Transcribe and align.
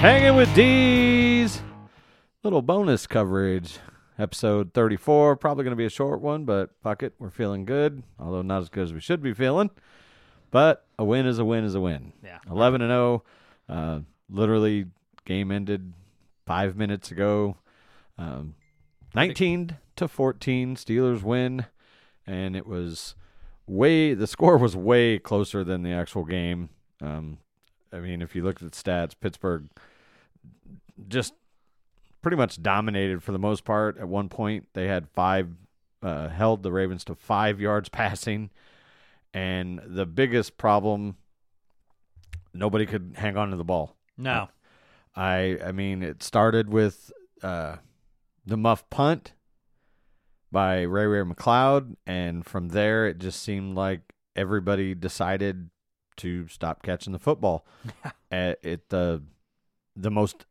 Hanging 0.00 0.36
with 0.36 0.54
D's. 0.54 1.60
Little 2.44 2.62
bonus 2.62 3.08
coverage. 3.08 3.78
Episode 4.18 4.74
34. 4.74 5.36
Probably 5.36 5.62
going 5.62 5.72
to 5.72 5.76
be 5.76 5.84
a 5.84 5.90
short 5.90 6.20
one, 6.20 6.44
but 6.44 6.70
fuck 6.82 7.02
it. 7.04 7.14
We're 7.18 7.30
feeling 7.30 7.64
good. 7.64 8.02
Although 8.18 8.42
not 8.42 8.62
as 8.62 8.68
good 8.68 8.84
as 8.84 8.92
we 8.92 9.00
should 9.00 9.22
be 9.22 9.32
feeling. 9.32 9.70
But 10.50 10.86
a 10.98 11.04
win 11.04 11.26
is 11.26 11.38
a 11.38 11.44
win 11.44 11.64
is 11.64 11.74
a 11.74 11.80
win. 11.80 12.12
Yeah. 12.24 12.38
11 12.50 12.80
and 12.80 12.90
0. 12.90 13.24
Uh, 13.68 14.00
literally, 14.28 14.86
game 15.24 15.52
ended 15.52 15.92
five 16.46 16.76
minutes 16.76 17.10
ago. 17.12 17.58
Um, 18.16 18.54
19 19.14 19.76
to 19.96 20.08
14. 20.08 20.74
Steelers 20.74 21.22
win. 21.22 21.66
And 22.26 22.56
it 22.56 22.66
was 22.66 23.14
way, 23.66 24.14
the 24.14 24.26
score 24.26 24.58
was 24.58 24.74
way 24.74 25.18
closer 25.18 25.62
than 25.62 25.82
the 25.82 25.92
actual 25.92 26.24
game. 26.24 26.70
Um, 27.00 27.38
I 27.92 28.00
mean, 28.00 28.20
if 28.20 28.34
you 28.34 28.42
look 28.42 28.60
at 28.60 28.70
the 28.70 28.76
stats, 28.76 29.14
Pittsburgh 29.18 29.68
just 31.06 31.34
pretty 32.28 32.36
much 32.36 32.62
dominated 32.62 33.22
for 33.22 33.32
the 33.32 33.38
most 33.38 33.64
part. 33.64 33.96
At 33.96 34.06
one 34.06 34.28
point, 34.28 34.68
they 34.74 34.86
had 34.86 35.08
five, 35.08 35.48
uh, 36.02 36.28
held 36.28 36.62
the 36.62 36.70
Ravens 36.70 37.02
to 37.04 37.14
five 37.14 37.58
yards 37.58 37.88
passing. 37.88 38.50
And 39.32 39.80
the 39.86 40.04
biggest 40.04 40.58
problem, 40.58 41.16
nobody 42.52 42.84
could 42.84 43.14
hang 43.16 43.38
on 43.38 43.48
to 43.48 43.56
the 43.56 43.64
ball. 43.64 43.96
No. 44.18 44.50
I 45.16 45.58
I 45.64 45.72
mean, 45.72 46.02
it 46.02 46.22
started 46.22 46.68
with 46.68 47.10
uh, 47.42 47.76
the 48.44 48.58
muff 48.58 48.90
punt 48.90 49.32
by 50.52 50.82
Ray 50.82 51.06
Ray 51.06 51.22
McCloud, 51.22 51.96
and 52.06 52.44
from 52.44 52.68
there, 52.68 53.06
it 53.06 53.20
just 53.20 53.42
seemed 53.42 53.74
like 53.74 54.02
everybody 54.36 54.94
decided 54.94 55.70
to 56.18 56.46
stop 56.48 56.82
catching 56.82 57.14
the 57.14 57.18
football 57.18 57.64
at, 58.30 58.62
at 58.62 58.90
the 58.90 59.22
the 59.96 60.10
most 60.10 60.44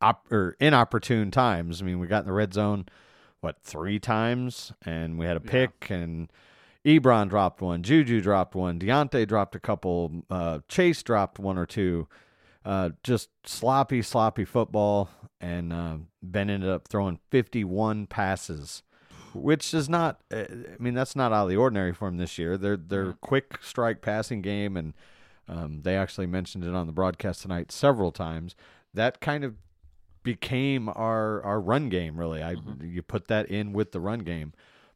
op, 0.00 0.30
or 0.32 0.56
inopportune 0.60 1.30
times. 1.30 1.80
I 1.80 1.84
mean, 1.84 1.98
we 1.98 2.06
got 2.06 2.20
in 2.20 2.26
the 2.26 2.32
red 2.32 2.54
zone 2.54 2.86
what 3.40 3.56
three 3.62 3.98
times, 3.98 4.72
and 4.84 5.18
we 5.18 5.26
had 5.26 5.36
a 5.36 5.40
pick, 5.40 5.88
and 5.90 6.30
Ebron 6.84 7.28
dropped 7.28 7.60
one, 7.60 7.82
Juju 7.82 8.20
dropped 8.20 8.54
one, 8.54 8.78
Diontae 8.78 9.26
dropped 9.26 9.54
a 9.54 9.60
couple, 9.60 10.24
uh, 10.30 10.60
Chase 10.68 11.02
dropped 11.02 11.38
one 11.38 11.58
or 11.58 11.66
two. 11.66 12.08
Uh, 12.62 12.90
just 13.02 13.30
sloppy, 13.46 14.02
sloppy 14.02 14.44
football, 14.44 15.08
and 15.40 15.72
uh, 15.72 15.96
Ben 16.22 16.50
ended 16.50 16.68
up 16.68 16.86
throwing 16.88 17.18
51 17.30 18.06
passes, 18.06 18.82
which 19.32 19.72
is 19.72 19.88
not. 19.88 20.20
uh, 20.30 20.44
I 20.50 20.76
mean, 20.78 20.92
that's 20.92 21.16
not 21.16 21.32
out 21.32 21.44
of 21.44 21.48
the 21.48 21.56
ordinary 21.56 21.94
for 21.94 22.08
him 22.08 22.18
this 22.18 22.36
year. 22.36 22.58
They're 22.58 22.76
they're 22.76 23.14
quick 23.14 23.60
strike 23.62 24.02
passing 24.02 24.42
game, 24.42 24.76
and 24.76 24.92
um, 25.48 25.80
they 25.84 25.96
actually 25.96 26.26
mentioned 26.26 26.62
it 26.64 26.74
on 26.74 26.86
the 26.86 26.92
broadcast 26.92 27.40
tonight 27.40 27.72
several 27.72 28.12
times. 28.12 28.54
That 28.92 29.22
kind 29.22 29.42
of 29.42 29.54
became 30.22 30.88
our 30.88 31.42
our 31.42 31.60
run 31.60 31.88
game. 31.88 32.18
Really, 32.18 32.42
I 32.42 32.54
mm-hmm. 32.54 32.84
you 32.84 33.02
put 33.02 33.28
that 33.28 33.46
in 33.46 33.72
with 33.72 33.92
the 33.92 34.00
run 34.00 34.20
game, 34.20 34.52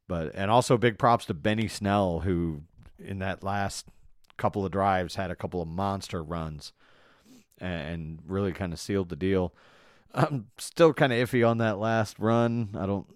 but 0.08 0.32
and 0.34 0.50
also 0.50 0.76
big 0.76 0.98
props 0.98 1.24
to 1.26 1.34
Benny 1.34 1.68
Snell 1.68 2.20
who 2.20 2.62
in 2.98 3.18
that 3.20 3.42
last 3.42 3.86
couple 4.36 4.64
of 4.64 4.72
drives 4.72 5.14
had 5.14 5.30
a 5.30 5.36
couple 5.36 5.62
of 5.62 5.68
monster 5.68 6.22
runs 6.22 6.72
and 7.58 8.18
really 8.26 8.52
kind 8.52 8.72
of 8.72 8.80
sealed 8.80 9.08
the 9.08 9.16
deal. 9.16 9.54
I'm 10.14 10.48
still 10.58 10.92
kind 10.92 11.12
of 11.12 11.28
iffy 11.28 11.48
on 11.48 11.58
that 11.58 11.78
last 11.78 12.18
run. 12.18 12.70
I 12.78 12.86
don't. 12.86 13.06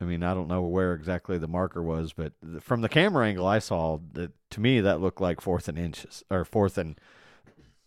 I 0.00 0.04
mean, 0.04 0.24
I 0.24 0.34
don't 0.34 0.48
know 0.48 0.62
where 0.62 0.94
exactly 0.94 1.38
the 1.38 1.46
marker 1.46 1.80
was, 1.80 2.12
but 2.12 2.32
from 2.60 2.80
the 2.80 2.88
camera 2.88 3.26
angle 3.26 3.46
I 3.46 3.60
saw, 3.60 4.00
that 4.14 4.32
to 4.50 4.60
me 4.60 4.80
that 4.80 5.00
looked 5.00 5.20
like 5.20 5.40
fourth 5.40 5.68
and 5.68 5.78
inches 5.78 6.24
or 6.28 6.44
fourth 6.44 6.76
and 6.76 6.98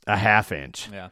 a 0.07 0.15
half 0.15 0.51
inch. 0.51 0.89
Yeah. 0.91 1.09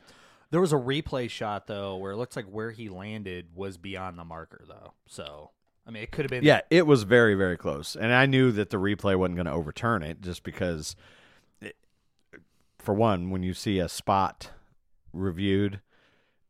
There 0.53 0.61
was 0.61 0.71
a 0.71 0.77
replay 0.77 1.31
shot 1.31 1.65
though 1.65 1.97
where 1.97 2.11
it 2.11 2.17
looks 2.17 2.35
like 2.35 2.45
where 2.45 2.69
he 2.69 2.87
landed 2.87 3.47
was 3.55 3.77
beyond 3.77 4.19
the 4.19 4.23
marker 4.23 4.63
though. 4.67 4.93
So 5.07 5.49
I 5.87 5.89
mean, 5.89 6.03
it 6.03 6.11
could 6.11 6.25
have 6.25 6.29
been. 6.29 6.43
Yeah, 6.43 6.61
it 6.69 6.85
was 6.85 7.01
very, 7.01 7.33
very 7.33 7.57
close, 7.57 7.95
and 7.95 8.13
I 8.13 8.27
knew 8.27 8.51
that 8.51 8.69
the 8.69 8.77
replay 8.77 9.17
wasn't 9.17 9.37
going 9.37 9.47
to 9.47 9.51
overturn 9.51 10.03
it, 10.03 10.21
just 10.21 10.43
because, 10.43 10.95
it, 11.59 11.75
for 12.77 12.93
one, 12.93 13.31
when 13.31 13.41
you 13.41 13.55
see 13.55 13.79
a 13.79 13.89
spot 13.89 14.51
reviewed, 15.11 15.81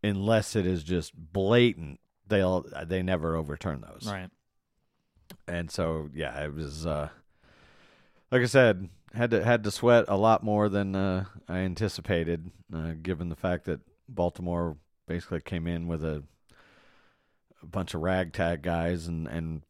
unless 0.04 0.54
it 0.58 0.68
is 0.68 0.84
just 0.84 1.14
blatant, 1.16 2.02
they'll 2.28 2.66
they 2.86 3.02
never 3.02 3.38
overturn 3.38 3.86
those. 3.88 4.06
Right. 4.12 4.30
And 5.48 5.72
so, 5.72 6.10
yeah, 6.14 6.44
it 6.44 6.54
was 6.54 6.86
uh, 6.86 7.08
like 8.34 8.42
I 8.42 8.48
said, 8.48 8.90
had 9.14 9.32
to 9.32 9.46
had 9.46 9.64
to 9.64 9.72
sweat 9.72 10.04
a 10.10 10.18
lot 10.18 10.44
more 10.44 10.68
than 10.68 10.94
uh, 10.94 11.24
I 11.48 11.60
anticipated, 11.60 12.52
uh, 12.76 12.96
given 13.02 13.30
the 13.30 13.38
fact 13.38 13.64
that 13.64 13.80
Baltimore 14.16 14.78
basically 15.08 15.42
came 15.42 15.68
in 15.68 15.88
with 15.88 16.04
a, 16.04 16.24
a 17.62 17.66
bunch 17.66 17.94
of 17.94 18.02
ragtag 18.02 18.62
guys, 18.62 19.08
and 19.08 19.28
and 19.28 19.64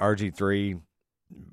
RG 0.00 0.34
three 0.34 0.76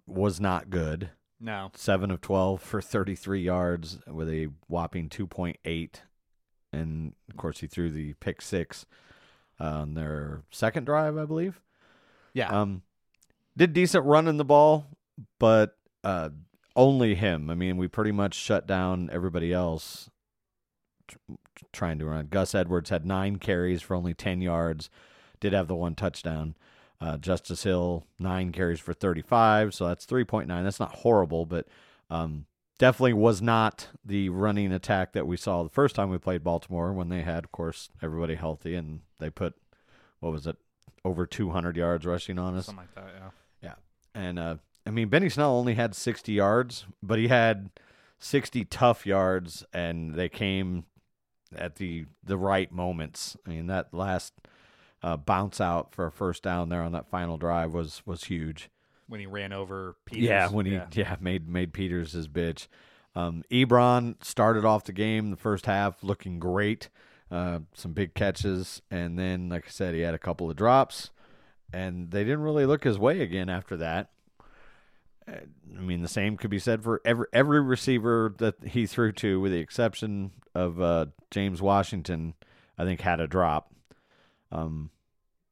was 0.07 0.39
not 0.39 0.69
good. 0.69 1.09
No. 1.39 1.71
Seven 1.75 2.11
of 2.11 2.21
twelve 2.21 2.61
for 2.61 2.81
thirty 2.81 3.15
three 3.15 3.41
yards 3.41 3.99
with 4.07 4.29
a 4.29 4.49
whopping 4.67 5.09
two 5.09 5.27
point 5.27 5.57
eight, 5.65 6.03
and 6.73 7.13
of 7.29 7.37
course 7.37 7.59
he 7.59 7.67
threw 7.67 7.89
the 7.89 8.13
pick 8.15 8.41
six 8.41 8.85
on 9.59 9.93
their 9.93 10.43
second 10.51 10.85
drive, 10.85 11.17
I 11.17 11.25
believe. 11.25 11.61
Yeah. 12.33 12.49
Um, 12.49 12.83
did 13.57 13.73
decent 13.73 14.05
running 14.05 14.37
the 14.37 14.45
ball, 14.45 14.85
but 15.37 15.77
uh, 16.03 16.29
only 16.75 17.15
him. 17.15 17.49
I 17.49 17.55
mean, 17.55 17.77
we 17.77 17.87
pretty 17.87 18.11
much 18.11 18.35
shut 18.35 18.67
down 18.67 19.09
everybody 19.11 19.51
else 19.51 20.09
trying 21.71 21.99
to 21.99 22.05
run. 22.05 22.27
Gus 22.29 22.55
Edwards 22.55 22.89
had 22.89 23.05
nine 23.05 23.37
carries 23.37 23.81
for 23.81 23.95
only 23.95 24.13
ten 24.13 24.41
yards. 24.41 24.89
Did 25.39 25.53
have 25.53 25.67
the 25.67 25.75
one 25.75 25.95
touchdown. 25.95 26.55
Uh, 27.01 27.17
Justice 27.17 27.63
Hill 27.63 28.05
nine 28.19 28.51
carries 28.51 28.79
for 28.79 28.93
thirty-five, 28.93 29.73
so 29.73 29.87
that's 29.87 30.05
three 30.05 30.25
point 30.25 30.47
nine. 30.47 30.63
That's 30.63 30.79
not 30.79 30.95
horrible, 30.95 31.45
but 31.45 31.65
um, 32.09 32.45
definitely 32.79 33.13
was 33.13 33.41
not 33.41 33.89
the 34.03 34.29
running 34.29 34.71
attack 34.71 35.13
that 35.13 35.27
we 35.27 35.37
saw 35.37 35.61
the 35.61 35.69
first 35.69 35.95
time 35.95 36.09
we 36.09 36.17
played 36.17 36.43
Baltimore 36.43 36.91
when 36.91 37.09
they 37.09 37.21
had, 37.21 37.43
of 37.43 37.51
course, 37.51 37.89
everybody 38.01 38.35
healthy 38.35 38.73
and 38.73 39.01
they 39.19 39.29
put 39.29 39.53
what 40.19 40.31
was 40.31 40.47
it 40.47 40.57
over 41.05 41.25
two 41.27 41.51
hundred 41.51 41.77
yards 41.77 42.05
rushing 42.05 42.39
on 42.39 42.55
us. 42.55 42.65
Something 42.65 42.87
like 42.95 42.95
that. 42.95 43.13
Yeah. 43.15 43.29
Yeah. 43.61 44.21
And 44.21 44.39
uh 44.39 44.55
I 44.87 44.91
mean 44.91 45.09
Benny 45.09 45.29
Snell 45.29 45.51
only 45.51 45.75
had 45.75 45.93
60 45.93 46.31
yards, 46.31 46.85
but 47.03 47.19
he 47.19 47.27
had 47.27 47.69
60 48.17 48.65
tough 48.65 49.05
yards 49.05 49.63
and 49.73 50.15
they 50.15 50.29
came 50.29 50.85
at 51.55 51.75
the 51.75 52.05
the 52.23 52.37
right 52.37 52.71
moments. 52.71 53.37
I 53.45 53.49
mean 53.49 53.67
that 53.67 53.93
last 53.93 54.33
uh, 55.01 55.17
bounce 55.17 55.61
out 55.61 55.93
for 55.93 56.05
a 56.05 56.11
first 56.11 56.43
down 56.43 56.69
there 56.69 56.83
on 56.83 56.91
that 56.91 57.09
final 57.09 57.37
drive 57.37 57.73
was 57.73 58.01
was 58.05 58.25
huge. 58.25 58.69
When 59.07 59.19
he 59.19 59.25
ran 59.25 59.53
over 59.53 59.95
Peters. 60.05 60.23
Yeah, 60.23 60.49
when 60.49 60.65
he 60.65 60.79
yeah, 60.93 61.15
made 61.19 61.47
made 61.47 61.73
Peters 61.73 62.11
his 62.11 62.27
bitch. 62.27 62.67
Um, 63.15 63.43
Ebron 63.51 64.23
started 64.23 64.65
off 64.65 64.83
the 64.83 64.93
game 64.93 65.31
the 65.31 65.35
first 65.35 65.65
half 65.65 66.03
looking 66.03 66.39
great, 66.39 66.89
uh, 67.31 67.59
some 67.73 67.93
big 67.93 68.13
catches, 68.13 68.81
and 68.91 69.17
then 69.17 69.49
like 69.49 69.65
I 69.67 69.69
said, 69.71 69.95
he 69.95 70.01
had 70.01 70.13
a 70.13 70.19
couple 70.19 70.49
of 70.49 70.55
drops, 70.55 71.09
and 71.73 72.11
they 72.11 72.23
didn't 72.23 72.41
really 72.41 72.65
look 72.67 72.83
his 72.83 72.99
way 72.99 73.21
again 73.21 73.49
after 73.49 73.75
that. 73.77 74.11
Uh, 75.29 75.39
I 75.77 75.81
mean, 75.81 76.01
the 76.01 76.07
same 76.07 76.37
could 76.37 76.49
be 76.49 76.59
said 76.59 76.83
for 76.83 77.01
every 77.05 77.27
every 77.31 77.61
receiver 77.61 78.33
that 78.37 78.55
he 78.63 78.85
threw 78.85 79.11
to, 79.13 79.39
with 79.39 79.51
the 79.51 79.59
exception 79.59 80.31
of 80.55 80.81
uh, 80.81 81.07
James 81.31 81.61
Washington. 81.61 82.33
I 82.77 82.85
think 82.85 83.01
had 83.01 83.19
a 83.19 83.27
drop. 83.27 83.73
Um, 84.51 84.91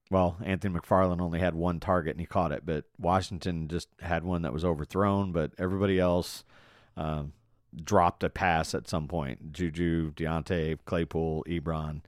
well, 0.10 0.38
Anthony 0.44 0.80
McFarland 0.80 1.20
only 1.20 1.40
had 1.40 1.54
one 1.54 1.80
target 1.80 2.12
and 2.12 2.22
he 2.22 2.26
caught 2.26 2.54
it, 2.54 2.66
but 2.66 2.86
Washington 2.98 3.68
just 3.68 3.90
had 4.00 4.24
one 4.24 4.44
that 4.44 4.54
was 4.54 4.64
overthrown. 4.64 5.34
But 5.34 5.52
everybody 5.58 6.00
else 6.00 6.46
um, 6.96 7.34
dropped 7.76 8.24
a 8.24 8.30
pass 8.30 8.74
at 8.74 8.88
some 8.88 9.08
point. 9.08 9.52
Juju, 9.52 10.14
Diontae, 10.14 10.80
Claypool, 10.86 11.44
Ebron, 11.48 12.02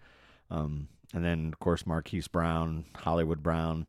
um, 0.49 0.87
and 1.13 1.25
then 1.25 1.49
of 1.51 1.59
course 1.59 1.85
Marquise 1.85 2.27
Brown, 2.27 2.85
Hollywood 2.95 3.43
Brown 3.43 3.87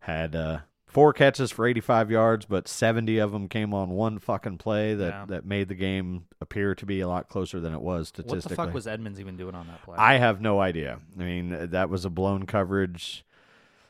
had 0.00 0.34
uh, 0.34 0.60
four 0.92 1.12
catches 1.12 1.50
for 1.50 1.66
85 1.66 2.10
yards, 2.10 2.44
but 2.44 2.68
70 2.68 3.18
of 3.18 3.32
them 3.32 3.48
came 3.48 3.72
on 3.72 3.90
one 3.90 4.18
fucking 4.18 4.58
play 4.58 4.94
that 4.94 5.08
Yeah. 5.08 5.24
that 5.28 5.46
made 5.46 5.68
the 5.68 5.74
game 5.74 6.26
appear 6.40 6.74
to 6.74 6.84
be 6.86 7.00
a 7.00 7.08
lot 7.08 7.28
closer 7.28 7.60
than 7.60 7.72
it 7.72 7.80
was 7.80 8.08
statistically. 8.08 8.38
What 8.40 8.48
the 8.48 8.54
fuck 8.56 8.74
was 8.74 8.86
Edmunds 8.86 9.18
even 9.18 9.36
doing 9.36 9.54
on 9.54 9.66
that 9.68 9.82
play? 9.82 9.96
I 9.98 10.18
have 10.18 10.40
no 10.40 10.60
idea. 10.60 10.98
I 11.18 11.22
mean, 11.22 11.70
that 11.70 11.88
was 11.88 12.04
a 12.04 12.10
blown 12.10 12.44
coverage. 12.46 13.24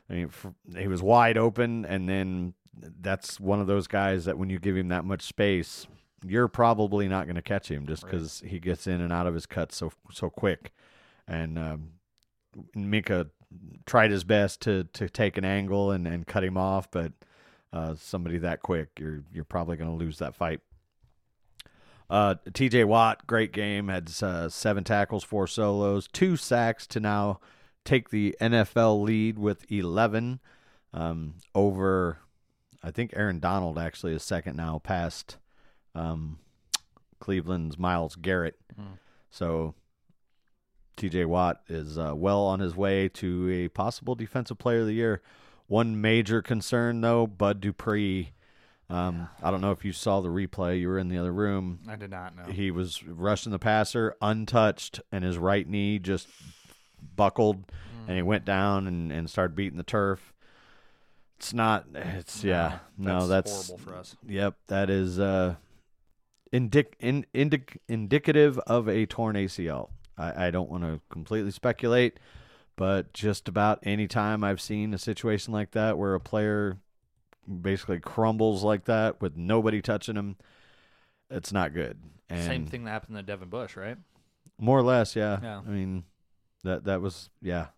I 0.09 0.15
mean, 0.15 0.31
he 0.77 0.87
was 0.89 1.03
wide 1.03 1.37
open, 1.39 1.85
and 1.85 2.09
then 2.09 2.55
that's 3.01 3.41
one 3.41 3.61
of 3.61 3.67
those 3.67 3.87
guys 3.87 4.25
that 4.27 4.39
when 4.39 4.49
you 4.51 4.59
give 4.59 4.77
him 4.77 4.89
that 4.89 5.05
much 5.05 5.23
space, 5.23 5.87
you're 6.25 6.49
probably 6.49 7.09
not 7.09 7.27
going 7.27 7.37
to 7.37 7.43
catch 7.43 7.69
him 7.71 7.87
just 7.87 8.03
Right. 8.05 8.13
because 8.13 8.41
he 8.47 8.61
gets 8.61 8.87
in 8.87 9.01
and 9.01 9.13
out 9.13 9.27
of 9.27 9.35
his 9.35 9.47
cuts 9.47 9.77
so 9.77 9.93
so 10.13 10.31
quick. 10.31 10.73
And 11.27 11.59
um, 11.59 11.89
Minkah 12.77 13.31
tried 13.87 14.11
his 14.11 14.25
best 14.25 14.61
to 14.63 14.85
to 14.95 15.09
take 15.09 15.37
an 15.37 15.45
angle 15.45 15.91
and, 15.91 16.07
and 16.07 16.27
cut 16.27 16.45
him 16.45 16.57
off, 16.57 16.91
but 16.91 17.13
uh, 17.73 17.95
somebody 17.95 18.39
that 18.39 18.63
quick, 18.63 18.91
you're 18.99 19.23
you're 19.33 19.45
probably 19.45 19.77
going 19.77 19.91
to 19.91 19.97
lose 19.97 20.19
that 20.19 20.35
fight. 20.35 20.61
Uh, 22.11 22.35
T.J. 22.53 22.85
Watt, 22.85 23.27
great 23.27 23.53
game, 23.53 23.89
had 23.89 24.13
uh, 24.23 24.49
seven 24.51 24.85
tackles, 24.85 25.25
four 25.25 25.47
solos, 25.47 26.07
two 26.09 26.37
sacks 26.37 26.87
to 26.89 27.01
now 27.01 27.41
take 27.85 28.11
the 28.11 28.37
NFL 28.41 29.03
lead 29.03 29.39
with 29.39 29.71
eleven 29.71 30.41
um, 30.93 31.35
over. 31.55 32.19
I 32.83 32.91
think 32.91 33.13
Aaron 33.15 33.41
Donald 33.41 33.79
actually 33.79 34.15
is 34.15 34.23
second 34.23 34.57
now, 34.57 34.79
past 34.79 35.39
um, 35.95 36.39
Cleveland's 37.21 37.79
Myles 37.79 38.17
Garrett. 38.17 38.57
Hmm. 38.77 38.95
So 39.31 39.75
T.J. 40.97 41.25
Watt 41.25 41.63
is 41.69 41.99
uh, 41.99 42.13
well 42.15 42.43
on 42.43 42.61
his 42.61 42.77
way 42.77 43.09
to 43.11 43.51
a 43.51 43.69
possible 43.69 44.15
Defensive 44.15 44.59
Player 44.59 44.81
of 44.81 44.87
the 44.87 44.93
Year. 44.93 45.23
One 45.67 46.01
major 46.01 46.43
concern, 46.43 47.01
though, 47.01 47.27
Bud 47.27 47.61
Dupree. 47.61 48.33
Um, 48.91 49.29
I 49.43 49.51
don't 49.51 49.63
know 49.63 49.71
if 49.71 49.87
you 49.87 49.93
saw 49.93 50.21
the 50.21 50.29
replay. 50.29 50.81
You 50.81 50.89
were 50.89 50.99
in 50.99 51.09
the 51.09 51.17
other 51.17 51.33
room. 51.33 51.81
I 51.89 51.97
did 51.97 52.11
not 52.11 52.37
know. 52.37 52.53
He 52.53 52.71
was 52.71 53.03
rushing 53.03 53.53
the 53.53 53.59
passer 53.59 54.15
untouched, 54.21 55.01
and 55.11 55.25
his 55.25 55.39
right 55.39 55.67
knee 55.67 55.99
just 55.99 56.29
buckled, 57.17 57.65
and 58.07 58.17
he 58.17 58.23
went 58.23 58.45
down 58.45 58.87
and, 58.87 59.11
and 59.11 59.31
started 59.31 59.57
beating 59.57 59.79
the 59.79 59.83
turf. 59.83 60.35
It's 61.39 61.55
not. 61.55 61.87
It's 61.95 62.45
yeah. 62.45 62.81
No, 62.99 63.27
that's, 63.27 63.69
horrible 63.69 63.79
for 63.85 63.99
us. 63.99 64.15
Yep, 64.29 64.57
that 64.67 64.91
is 64.91 65.19
uh, 65.19 65.55
indic- 66.53 66.95
in, 67.01 67.25
indic- 67.35 67.79
indicative 67.89 68.59
of 68.61 68.89
a 68.89 69.07
torn 69.07 69.37
ACL. 69.37 69.89
I, 70.19 70.47
I 70.47 70.51
don't 70.51 70.71
want 70.71 70.85
to 70.85 71.01
completely 71.11 71.51
speculate, 71.51 72.19
but 72.77 73.13
just 73.13 73.49
about 73.49 73.79
any 73.83 74.07
time 74.09 74.45
I've 74.45 74.61
seen 74.61 74.93
a 74.95 74.99
situation 74.99 75.53
like 75.53 75.71
that 75.73 75.99
where 75.99 76.15
a 76.15 76.21
player 76.21 76.79
basically 77.61 77.99
crumbles 78.01 78.63
like 78.63 78.85
that 78.85 79.21
with 79.21 79.37
nobody 79.37 79.83
touching 79.83 80.17
him, 80.17 80.37
it's 81.31 81.53
not 81.53 81.75
good. 81.75 81.99
And 82.31 82.45
Same 82.45 82.67
thing 82.67 82.85
that 82.85 82.91
happened 82.91 83.17
to 83.17 83.23
Devin 83.23 83.49
Bush, 83.49 83.77
right? 83.77 83.97
more 84.59 84.79
or 84.79 84.83
less, 84.83 85.17
yeah. 85.17 85.39
Yeah. 85.43 85.59
I 85.67 85.71
mean, 85.71 86.05
that 86.63 86.85
that 86.85 87.01
was 87.01 87.31
yeah. 87.41 87.69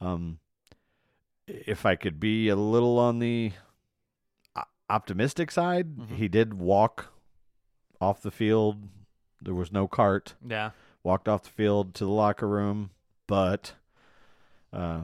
Um, 0.00 0.38
if 1.48 1.84
I 1.84 1.96
could 1.96 2.20
be 2.20 2.48
a 2.48 2.54
little 2.56 2.98
on 2.98 3.18
the 3.18 3.52
optimistic 4.88 5.50
side, 5.50 5.96
Mhm. 5.96 6.16
he 6.16 6.28
did 6.28 6.54
walk 6.54 7.12
off 8.00 8.22
the 8.22 8.30
field. 8.30 8.88
There 9.42 9.54
was 9.54 9.72
no 9.72 9.88
cart. 9.88 10.34
Yeah. 10.46 10.70
Walked 11.06 11.28
off 11.28 11.44
the 11.44 11.50
field 11.50 11.94
to 11.94 12.04
the 12.04 12.10
locker 12.10 12.48
room, 12.48 12.90
but 13.28 13.74
uh, 14.72 15.02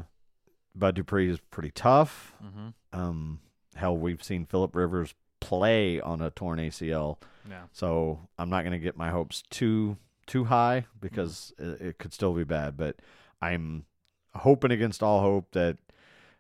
Bud 0.75 0.97
Dupree 0.97 1.31
is 1.31 1.39
pretty 1.53 1.71
tough. 1.71 2.35
Mm-hmm. 2.45 2.69
Um, 2.93 3.39
hell, 3.77 3.97
we've 3.97 4.21
seen 4.21 4.45
Philip 4.45 4.75
Rivers 4.75 5.15
play 5.39 6.01
on 6.01 6.21
a 6.21 6.31
torn 6.31 6.59
ACL. 6.59 7.19
Yeah. 7.49 7.67
So 7.71 8.19
I'm 8.37 8.51
not 8.51 8.63
going 8.63 8.73
to 8.73 8.81
get 8.81 8.97
my 8.97 9.11
hopes 9.11 9.45
too 9.49 9.97
too 10.27 10.47
high 10.47 10.87
because 11.01 11.55
it, 11.57 11.81
it 11.81 11.99
could 11.99 12.13
still 12.13 12.33
be 12.33 12.43
bad. 12.43 12.77
But 12.77 12.97
I'm 13.41 13.85
hoping 14.35 14.73
against 14.73 15.05
all 15.05 15.21
hope 15.21 15.53
that 15.53 15.79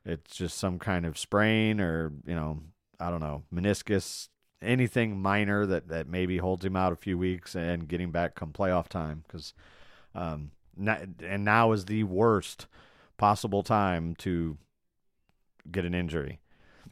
it's 0.04 0.34
just 0.34 0.58
some 0.58 0.80
kind 0.80 1.06
of 1.06 1.16
sprain 1.16 1.80
or 1.80 2.10
you 2.26 2.34
know 2.34 2.58
I 2.98 3.10
don't 3.10 3.20
know 3.20 3.44
meniscus, 3.54 4.26
anything 4.62 5.20
minor 5.20 5.66
that 5.66 5.88
that 5.88 6.08
maybe 6.08 6.38
holds 6.38 6.64
him 6.64 6.76
out 6.76 6.92
a 6.92 6.96
few 6.96 7.18
weeks 7.18 7.54
and 7.54 7.88
getting 7.88 8.10
back 8.10 8.34
come 8.34 8.52
playoff 8.52 8.88
time 8.88 9.24
because 9.26 9.54
um 10.14 10.50
not, 10.76 11.02
and 11.22 11.44
now 11.44 11.72
is 11.72 11.84
the 11.84 12.04
worst 12.04 12.66
possible 13.18 13.62
time 13.62 14.14
to 14.16 14.56
get 15.70 15.84
an 15.84 15.94
injury. 15.94 16.40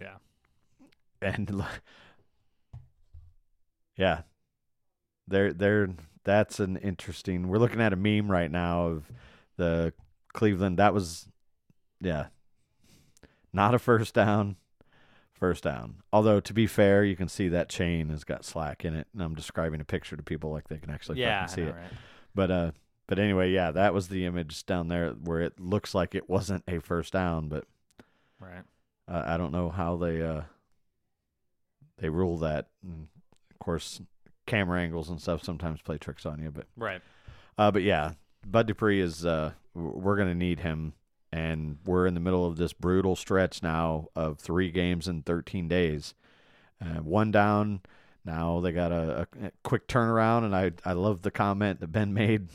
Yeah. 0.00 0.16
and 1.22 1.60
yeah. 3.96 4.22
They're 5.26 5.52
they're 5.52 5.90
that's 6.24 6.60
an 6.60 6.76
interesting 6.76 7.48
we're 7.48 7.58
looking 7.58 7.80
at 7.80 7.92
a 7.92 7.96
meme 7.96 8.30
right 8.30 8.50
now 8.50 8.86
of 8.86 9.10
the 9.56 9.92
cleveland 10.32 10.78
that 10.78 10.94
was 10.94 11.28
yeah. 12.00 12.26
Not 13.52 13.74
a 13.74 13.78
first 13.78 14.14
down 14.14 14.56
first 15.40 15.64
down 15.64 15.96
although 16.12 16.38
to 16.38 16.52
be 16.52 16.66
fair 16.66 17.02
you 17.02 17.16
can 17.16 17.26
see 17.28 17.48
that 17.48 17.68
chain 17.68 18.10
has 18.10 18.22
got 18.22 18.44
slack 18.44 18.84
in 18.84 18.94
it 18.94 19.08
and 19.12 19.22
i'm 19.22 19.34
describing 19.34 19.80
a 19.80 19.84
picture 19.84 20.16
to 20.16 20.22
people 20.22 20.50
like 20.52 20.68
they 20.68 20.76
can 20.76 20.90
actually 20.90 21.18
yeah. 21.18 21.46
fucking 21.46 21.54
see 21.56 21.62
know, 21.62 21.68
it 21.68 21.74
right? 21.74 21.92
but 22.34 22.50
uh 22.50 22.70
but 23.06 23.18
anyway 23.18 23.50
yeah 23.50 23.70
that 23.70 23.92
was 23.92 24.08
the 24.08 24.24
image 24.26 24.64
down 24.66 24.86
there 24.88 25.10
where 25.12 25.40
it 25.40 25.58
looks 25.58 25.94
like 25.94 26.14
it 26.14 26.28
wasn't 26.28 26.62
a 26.68 26.78
first 26.78 27.12
down 27.12 27.48
but 27.48 27.64
Right. 28.38 28.64
uh, 29.08 29.22
I 29.26 29.36
don't 29.36 29.52
know 29.52 29.68
how 29.68 29.96
they 29.96 30.22
uh 30.22 30.42
they 31.98 32.08
rule 32.08 32.38
that. 32.38 32.68
And 32.82 33.08
of 33.50 33.58
course, 33.58 34.00
camera 34.46 34.80
angles 34.80 35.10
and 35.10 35.20
stuff 35.20 35.44
sometimes 35.44 35.82
play 35.82 35.98
tricks 35.98 36.24
on 36.26 36.40
you, 36.40 36.50
but 36.50 36.66
Right. 36.76 37.02
uh, 37.58 37.70
but 37.70 37.82
yeah, 37.82 38.12
Bud 38.46 38.66
Dupree 38.66 39.00
is 39.00 39.24
uh 39.26 39.52
we're 39.74 40.16
gonna 40.16 40.34
need 40.34 40.60
him, 40.60 40.94
and 41.32 41.78
we're 41.84 42.06
in 42.06 42.14
the 42.14 42.20
middle 42.20 42.46
of 42.46 42.56
this 42.56 42.72
brutal 42.72 43.16
stretch 43.16 43.62
now 43.62 44.08
of 44.16 44.38
three 44.38 44.70
games 44.70 45.06
in 45.06 45.22
13 45.22 45.68
days. 45.68 46.14
Uh, 46.80 47.00
one 47.00 47.30
down. 47.30 47.80
Now 48.24 48.60
they 48.60 48.72
got 48.72 48.92
a, 48.92 49.26
a 49.42 49.52
quick 49.62 49.86
turnaround, 49.86 50.44
and 50.44 50.54
I 50.54 50.72
I 50.84 50.92
love 50.92 51.22
the 51.22 51.30
comment 51.30 51.80
that 51.80 51.92
Ben 51.92 52.12
made 52.14 52.48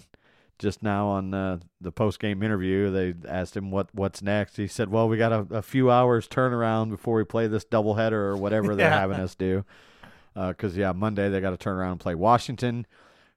just 0.60 0.82
now 0.82 1.08
on 1.08 1.34
uh, 1.34 1.60
the 1.82 1.91
post 1.91 2.20
game 2.20 2.41
interview. 2.44 2.91
They 2.91 3.13
asked 3.27 3.58
him 3.58 3.72
what 3.72 3.94
what's 3.94 4.22
next. 4.22 4.58
He 4.58 4.67
said, 4.67 4.89
"Well, 4.89 5.08
we 5.08 5.17
got 5.17 5.32
a, 5.32 5.48
a 5.58 5.62
few 5.62 5.91
hours 5.91 6.27
turnaround 6.27 6.89
before 6.89 7.15
we 7.15 7.24
play 7.24 7.48
this 7.48 7.65
doubleheader 7.65 8.13
or 8.13 8.38
whatever 8.38 8.75
they're 8.75 8.89
having 8.89 9.17
us 9.17 9.36
do." 9.36 9.65
Because 10.34 10.75
yeah, 10.77 10.91
Monday 10.91 11.29
they 11.29 11.41
got 11.41 11.51
to 11.51 11.58
turn 11.58 11.77
around 11.77 11.94
and 11.94 12.00
play 12.00 12.15
Washington, 12.15 12.86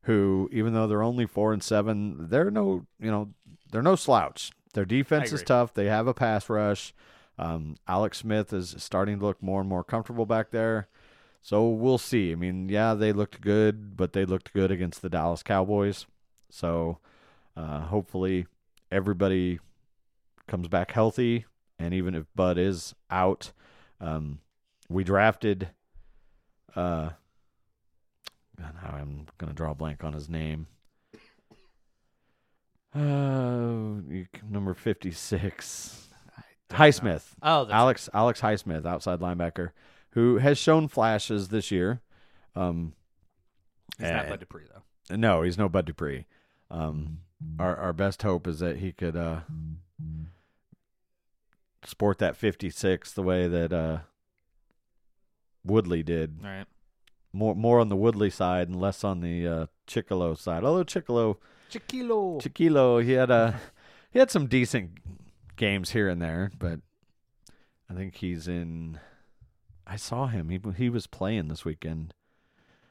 who 0.03 0.49
even 0.53 0.75
though 0.75 0.87
they're 0.87 1.03
only 1.03 1.27
four 1.27 1.53
and 1.53 1.63
seven, 1.63 2.29
they're 2.29 2.51
no 2.51 2.87
you 3.01 3.11
know 3.11 3.31
they're 3.71 3.83
no 3.83 3.97
slouch. 3.97 4.53
Their 4.75 4.85
defense 4.85 5.33
is 5.33 5.43
tough. 5.43 5.75
They 5.75 5.87
have 5.87 6.07
a 6.07 6.15
pass 6.15 6.49
rush. 6.49 6.93
Um, 7.39 7.77
Alex 7.87 8.19
Smith 8.19 8.53
is 8.53 8.75
starting 8.79 9.21
to 9.21 9.25
look 9.25 9.43
more 9.43 9.61
and 9.61 9.69
more 9.69 9.85
comfortable 9.85 10.27
back 10.27 10.51
there. 10.51 10.89
So 11.41 11.69
we'll 11.69 11.99
see. 11.99 12.33
I 12.33 12.35
mean, 12.35 12.69
yeah, 12.69 12.95
they 12.95 13.13
looked 13.13 13.41
good, 13.41 13.97
but 13.97 14.13
they 14.13 14.25
looked 14.25 14.53
good 14.53 14.71
against 14.71 15.03
the 15.03 15.09
Dallas 15.09 15.43
Cowboys. 15.43 16.07
So 16.51 16.99
uh, 17.57 17.81
hopefully 17.81 18.47
everybody 18.91 19.61
comes 20.47 20.69
back 20.69 20.93
healthy. 20.93 21.47
And 21.79 21.95
even 21.95 22.15
if 22.15 22.27
Bud 22.35 22.59
is 22.59 22.95
out, 23.11 23.53
um, 24.01 24.41
we 24.89 25.05
drafted. 25.05 25.69
Uh, 26.75 27.11
now 28.59 28.73
I'm 28.83 29.27
going 29.39 29.49
to 29.49 29.57
draw 29.57 29.71
a 29.71 29.75
blank 29.77 30.03
on 30.03 30.13
his 30.13 30.29
name. 30.29 30.67
Uh, 32.95 34.01
number 34.51 34.75
56. 34.75 36.09
Highsmith. 36.71 37.25
Oh, 37.43 37.65
that's 37.65 37.75
Alex 37.75 38.09
Alex 38.13 38.41
Highsmith, 38.43 38.85
outside 38.85 39.21
linebacker, 39.21 39.71
who 40.11 40.37
has 40.39 40.59
shown 40.59 40.87
flashes 40.89 41.49
this 41.49 41.71
year. 41.71 42.03
Um, 42.55 42.93
He's 43.99 44.11
not 44.11 44.29
Bud 44.29 44.41
Dupree 44.41 44.65
though. 44.73 45.17
no, 45.17 45.43
he's 45.43 45.57
no 45.59 45.69
Bud 45.69 45.87
Dupree. 45.87 46.27
Um, 46.71 47.21
our 47.59 47.75
our 47.77 47.93
best 47.95 48.23
hope 48.23 48.47
is 48.47 48.59
that 48.59 48.77
he 48.79 48.93
could 48.93 49.17
uh, 49.17 49.41
sport 51.85 52.19
that 52.19 52.37
56 52.37 53.13
the 53.13 53.23
way 53.23 53.47
that 53.49 53.73
uh, 53.73 53.99
Woodley 55.65 56.03
did. 56.03 56.39
All 56.45 56.51
right. 56.51 56.67
More 57.33 57.55
more 57.55 57.81
on 57.81 57.89
the 57.89 57.97
Woodley 57.97 58.31
side 58.31 58.69
and 58.69 58.79
less 58.81 59.05
on 59.05 59.21
the 59.21 59.47
uh, 59.47 59.67
Chickillo 59.87 60.37
side. 60.37 60.65
Although 60.65 60.85
Chickillo 60.85 61.37
Chickillo. 61.71 62.41
Chickillo, 62.41 63.03
he 63.03 63.13
had 63.13 63.31
a 63.31 63.59
he 64.11 64.19
had 64.19 64.31
some 64.31 64.47
decent 64.47 64.93
games 65.57 65.91
here 65.91 66.09
and 66.09 66.21
there, 66.23 66.51
but 66.59 66.81
I 67.91 67.95
think 67.95 68.17
he's 68.17 68.49
in. 68.49 68.99
I 69.87 69.97
saw 69.97 70.27
him. 70.27 70.49
He 70.51 70.61
he 70.77 70.91
was 70.91 71.07
playing 71.07 71.49
this 71.49 71.65
weekend. 71.65 72.15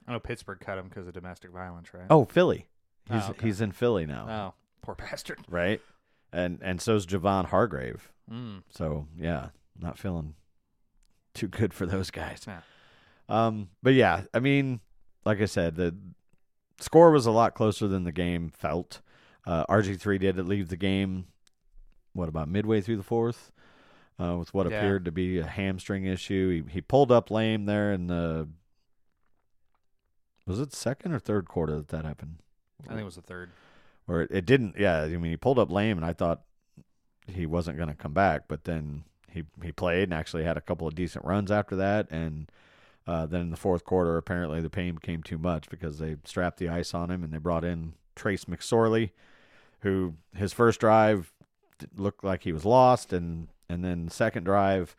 I 0.07 0.13
know 0.13 0.19
Pittsburgh 0.19 0.60
cut 0.60 0.77
him 0.77 0.88
because 0.88 1.05
of 1.07 1.13
domestic 1.13 1.51
violence, 1.51 1.93
right? 1.93 2.05
Oh, 2.10 2.25
Philly. 2.25 2.67
He's 3.12 3.24
Oh, 3.25 3.29
okay. 3.31 3.48
he's 3.48 3.62
in 3.62 3.72
Philly 3.72 4.05
now, 4.05 4.27
Oh, 4.29 4.53
poor 4.81 4.96
bastard. 4.96 5.39
right? 5.50 5.81
And 6.34 6.60
and 6.62 6.81
so's 6.81 7.05
Javon 7.05 7.46
Hargrave. 7.46 8.12
Mm. 8.31 8.63
So 8.69 9.07
yeah, 9.17 9.50
not 9.79 9.98
feeling 9.98 10.36
too 11.34 11.48
good 11.48 11.74
for 11.74 11.86
those 11.86 12.10
guys. 12.12 12.46
Yeah. 12.48 12.62
Um, 13.29 13.69
but 13.84 13.93
yeah, 13.93 14.24
I 14.34 14.39
mean, 14.39 14.79
like 15.25 15.41
I 15.41 15.46
said, 15.46 15.75
the 15.75 15.96
score 16.79 17.12
was 17.12 17.25
a 17.25 17.31
lot 17.31 17.53
closer 17.55 17.88
than 17.88 18.03
the 18.03 18.12
game 18.12 18.50
felt. 18.50 19.01
Uh, 19.46 19.65
RG 19.67 20.00
three 20.00 20.17
did 20.17 20.38
leave 20.46 20.69
the 20.69 20.77
game. 20.77 21.25
What 22.13 22.29
about 22.29 22.50
midway 22.50 22.81
through 22.81 22.98
the 22.98 23.03
fourth? 23.03 23.51
Uh, 24.19 24.36
with 24.38 24.53
what 24.53 24.69
Yeah. 24.69 24.77
appeared 24.77 25.05
to 25.05 25.12
be 25.12 25.38
a 25.38 25.46
hamstring 25.46 26.05
issue, 26.05 26.63
he 26.65 26.72
he 26.74 26.81
pulled 26.81 27.12
up 27.12 27.29
lame 27.31 27.65
there 27.65 27.91
in 27.93 28.07
the. 28.07 28.48
Was 30.46 30.60
it 30.60 30.74
second 30.74 31.12
or 31.13 31.19
third 31.19 31.48
quarter 31.48 31.75
that 31.75 31.89
that 31.89 32.05
happened? 32.05 32.38
I 32.86 32.89
think 32.89 33.01
it 33.01 33.05
was 33.05 33.15
the 33.15 33.22
third. 33.22 33.51
or 34.07 34.22
it, 34.22 34.31
it 34.31 34.46
didn't. 34.46 34.75
Yeah, 34.77 35.01
I 35.01 35.10
mean, 35.10 35.31
he 35.31 35.38
pulled 35.38 35.60
up 35.60 35.69
lame, 35.72 35.98
and 35.98 36.05
I 36.05 36.13
thought 36.13 36.41
he 37.27 37.46
wasn't 37.46 37.75
going 37.77 37.89
to 37.89 37.96
come 37.96 38.13
back, 38.13 38.43
but 38.48 38.63
then 38.63 39.03
he 39.29 39.43
he 39.62 39.72
played 39.72 40.03
and 40.03 40.13
actually 40.13 40.43
had 40.46 40.57
a 40.57 40.62
couple 40.62 40.88
of 40.88 40.96
decent 40.96 41.25
runs 41.25 41.51
after 41.51 41.75
that, 41.75 42.10
and 42.10 42.50
uh, 43.08 43.26
then 43.26 43.42
in 43.42 43.50
the 43.52 43.58
fourth 43.58 43.86
quarter, 43.86 44.18
apparently 44.18 44.62
the 44.62 44.70
pain 44.70 44.96
became 44.96 45.24
too 45.24 45.38
much 45.38 45.70
because 45.70 45.98
they 46.00 46.18
strapped 46.26 46.60
the 46.60 46.70
ice 46.70 46.94
on 46.94 47.10
him 47.10 47.24
and 47.24 47.32
they 47.32 47.38
brought 47.38 47.64
in 47.64 47.94
Trace 48.16 48.46
McSorley, 48.46 49.12
who 49.82 50.16
his 50.36 50.52
first 50.52 50.80
drive 50.80 51.32
looked 51.96 52.24
like 52.24 52.44
he 52.44 52.52
was 52.52 52.66
lost, 52.66 53.14
and 53.14 53.48
and 53.70 53.84
then 53.84 54.06
the 54.06 54.12
second 54.12 54.44
drive. 54.44 54.96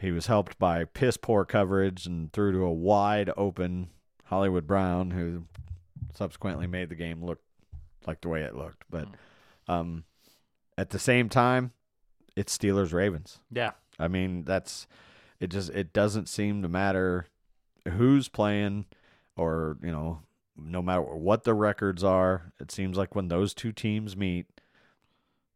He 0.00 0.12
was 0.12 0.26
helped 0.26 0.60
by 0.60 0.84
piss 0.84 1.16
poor 1.16 1.44
coverage 1.44 2.06
and 2.06 2.32
threw 2.32 2.52
to 2.52 2.60
a 2.60 2.72
wide 2.72 3.30
open 3.36 3.88
Hollywood 4.26 4.64
Brown, 4.64 5.10
who 5.10 5.44
subsequently 6.14 6.68
made 6.68 6.88
the 6.88 6.94
game 6.94 7.24
look 7.24 7.40
like 8.06 8.20
the 8.20 8.28
way 8.28 8.42
it 8.42 8.54
looked. 8.54 8.84
But 8.88 9.08
um, 9.66 10.04
at 10.76 10.90
the 10.90 11.00
same 11.00 11.28
time, 11.28 11.72
it's 12.36 12.56
Steelers 12.56 12.92
Ravens. 12.92 13.40
Yeah. 13.50 13.72
I 13.98 14.06
mean, 14.06 14.44
that's 14.44 14.86
it. 15.40 15.48
Just 15.48 15.70
it 15.70 15.92
doesn't 15.92 16.28
seem 16.28 16.62
to 16.62 16.68
matter 16.68 17.26
who's 17.88 18.28
playing, 18.28 18.86
or 19.36 19.76
you 19.82 19.90
know, 19.90 20.20
no 20.56 20.82
matter 20.82 21.02
what 21.02 21.44
the 21.44 21.54
records 21.54 22.04
are. 22.04 22.52
It 22.60 22.70
seems 22.70 22.96
like 22.96 23.14
when 23.14 23.28
those 23.28 23.54
two 23.54 23.72
teams 23.72 24.16
meet, 24.16 24.46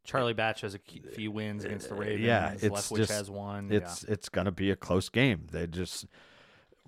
Charlie 0.05 0.35
Batch 0.35 0.63
has 0.63 0.75
a 0.75 0.81
few 1.13 1.31
wins 1.31 1.65
against 1.65 1.89
the 1.89 1.95
Ravens. 1.95 2.21
Uh, 2.21 2.27
yeah, 2.27 2.53
it's 2.53 2.65
Leftwich 2.65 2.97
just- 2.97 3.13
has 3.13 3.31
one. 3.31 3.71
it's 3.71 4.05
it's 4.05 4.29
gonna 4.29 4.53
be 4.53 4.71
a 4.71 4.77
close 4.77 5.09
game. 5.09 5.47
They 5.51 5.67
just 5.67 6.07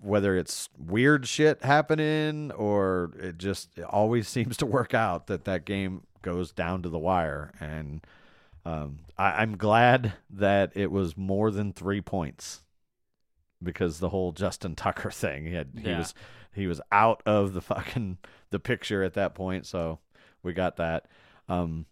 whether 0.01 0.37
it's 0.37 0.69
weird 0.79 1.27
shit 1.27 1.63
happening 1.63 2.51
or 2.53 3.13
it 3.19 3.39
just 3.39 3.79
it 3.79 3.85
always 3.85 4.29
seems 4.37 4.57
to 4.59 4.67
work 4.67 4.93
out 4.93 5.29
that 5.29 5.45
that 5.45 5.65
game 5.65 6.03
goes 6.21 6.53
down 6.53 6.83
to 6.83 6.89
the 6.89 6.99
wire 6.99 7.53
and 7.61 8.05
um, 8.67 9.01
I, 9.19 9.43
I'm 9.43 9.57
glad 9.57 10.15
that 10.31 10.73
it 10.75 10.91
was 10.91 11.17
more 11.17 11.51
than 11.51 11.73
three 11.73 12.01
points 12.01 12.63
because 13.65 13.99
the 13.99 14.11
whole 14.11 14.33
Justin 14.33 14.77
Tucker 14.77 15.11
thing 15.11 15.47
he 15.47 15.55
had 15.55 15.71
he 15.77 15.89
Yeah. 15.89 15.99
was 15.99 16.15
he 16.53 16.67
was 16.67 16.81
out 16.93 17.23
of 17.27 17.53
the 17.55 17.61
fucking 17.73 18.19
the 18.51 18.61
picture 18.61 19.03
at 19.03 19.15
that 19.15 19.35
point 19.35 19.67
so 19.67 19.99
we 20.43 20.53
got 20.53 20.77
that. 20.77 21.07
Um, 21.49 21.87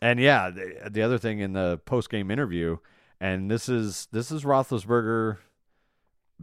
and 0.00 0.20
yeah 0.20 0.50
the, 0.50 0.88
the 0.90 1.02
other 1.02 1.18
thing 1.18 1.40
in 1.40 1.52
the 1.54 1.80
post 1.84 2.08
game 2.10 2.30
interview 2.30 2.76
and 3.20 3.50
this 3.50 3.68
is 3.68 4.06
this 4.12 4.30
is 4.30 4.44
Roethlisberger 4.44 5.38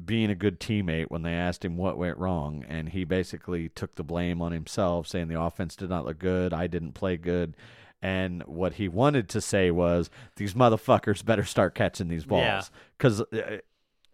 being 0.03 0.29
a 0.29 0.35
good 0.35 0.59
teammate 0.59 1.05
when 1.09 1.21
they 1.21 1.31
asked 1.33 1.63
him 1.63 1.77
what 1.77 1.97
went 1.97 2.17
wrong, 2.17 2.65
and 2.67 2.89
he 2.89 3.05
basically 3.05 3.69
took 3.69 3.95
the 3.95 4.03
blame 4.03 4.41
on 4.41 4.51
himself, 4.51 5.07
saying 5.07 5.29
the 5.29 5.39
offense 5.39 5.75
did 5.75 5.89
not 5.89 6.05
look 6.05 6.19
good, 6.19 6.53
I 6.53 6.67
didn't 6.67 6.91
play 6.91 7.15
good, 7.15 7.55
and 8.01 8.43
what 8.43 8.73
he 8.73 8.89
wanted 8.89 9.29
to 9.29 9.39
say 9.39 9.71
was 9.71 10.09
these 10.35 10.53
motherfuckers 10.53 11.23
better 11.23 11.45
start 11.45 11.75
catching 11.75 12.09
these 12.09 12.25
balls. 12.25 12.71
Because 12.97 13.21
uh, 13.21 13.59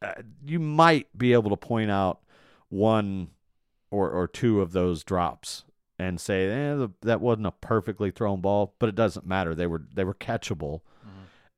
uh, 0.01 0.13
you 0.45 0.59
might 0.59 1.07
be 1.17 1.33
able 1.33 1.49
to 1.49 1.57
point 1.57 1.91
out 1.91 2.21
one 2.69 3.29
or 3.89 4.09
or 4.09 4.27
two 4.27 4.61
of 4.61 4.71
those 4.71 5.03
drops 5.03 5.63
and 5.99 6.19
say 6.19 6.45
eh, 6.45 6.75
the, 6.75 6.91
that 7.01 7.21
wasn't 7.21 7.45
a 7.47 7.51
perfectly 7.51 8.11
thrown 8.11 8.41
ball, 8.41 8.73
but 8.79 8.89
it 8.89 8.95
doesn't 8.95 9.25
matter. 9.25 9.53
They 9.53 9.67
were 9.67 9.83
they 9.93 10.03
were 10.03 10.13
catchable 10.13 10.81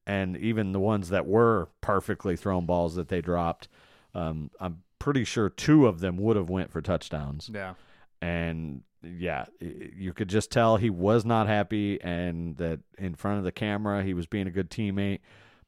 and 0.06 0.38
even 0.38 0.72
the 0.72 0.80
ones 0.80 1.10
that 1.10 1.26
were 1.26 1.70
perfectly 1.82 2.36
thrown 2.36 2.66
balls 2.66 2.96
that 2.96 3.08
they 3.08 3.22
dropped, 3.22 3.68
um, 4.14 4.52
I'm 4.60 4.84
pretty 5.00 5.24
sure 5.24 5.50
two 5.50 5.88
of 5.88 6.00
them 6.00 6.18
would 6.18 6.36
have 6.36 6.50
went 6.50 6.72
for 6.72 6.82
touchdowns. 6.82 7.50
yeah. 7.54 7.74
And 8.22 8.84
yeah, 9.02 9.46
you 9.60 10.14
could 10.14 10.30
just 10.30 10.50
tell 10.50 10.78
he 10.78 10.90
was 10.90 11.26
not 11.26 11.48
happy, 11.48 12.02
and 12.02 12.56
that 12.56 12.80
in 12.98 13.16
front 13.16 13.40
of 13.40 13.44
the 13.44 13.52
camera 13.52 14.02
he 14.02 14.14
was 14.14 14.28
being 14.28 14.48
a 14.48 14.52
good 14.52 14.70
teammate. 14.70 15.20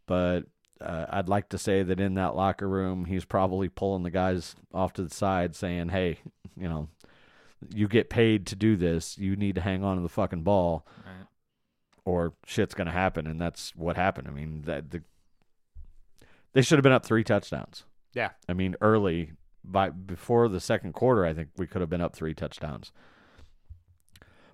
But 0.05 0.43
uh, 0.81 1.05
I'd 1.09 1.29
like 1.29 1.49
to 1.49 1.57
say 1.57 1.83
that 1.83 1.99
in 1.99 2.15
that 2.15 2.35
locker 2.35 2.67
room, 2.67 3.05
he's 3.05 3.25
probably 3.25 3.69
pulling 3.69 4.03
the 4.03 4.11
guys 4.11 4.55
off 4.73 4.93
to 4.93 5.03
the 5.03 5.13
side, 5.13 5.55
saying, 5.55 5.89
"Hey, 5.89 6.19
you 6.57 6.67
know." 6.69 6.89
You 7.73 7.87
get 7.87 8.11
paid 8.11 8.45
to 8.47 8.55
do 8.55 8.75
this. 8.75 9.17
You 9.17 9.35
need 9.35 9.55
to 9.55 9.61
hang 9.61 9.83
on 9.83 9.95
to 9.95 10.03
the 10.03 10.09
fucking 10.09 10.43
ball 10.43 10.85
Right. 11.03 11.25
or 12.03 12.33
shit's 12.45 12.75
going 12.75 12.85
to 12.85 12.91
happen, 12.93 13.25
and 13.25 13.41
that's 13.41 13.75
what 13.75 13.95
happened. 13.95 14.27
I 14.27 14.31
mean, 14.31 14.63
that 14.63 14.91
the 14.91 15.01
they 16.53 16.61
should 16.61 16.77
have 16.77 16.83
been 16.83 16.91
up 16.91 17.05
three 17.05 17.23
touchdowns. 17.23 17.85
Yeah. 18.13 18.31
I 18.47 18.53
mean, 18.53 18.75
early 18.81 19.31
by 19.63 19.89
before 19.89 20.47
the 20.47 20.59
second 20.59 20.93
quarter, 20.93 21.25
I 21.25 21.33
think 21.33 21.49
we 21.57 21.65
could 21.65 21.81
have 21.81 21.89
been 21.89 22.01
up 22.01 22.13
three 22.15 22.35
touchdowns. 22.35 22.91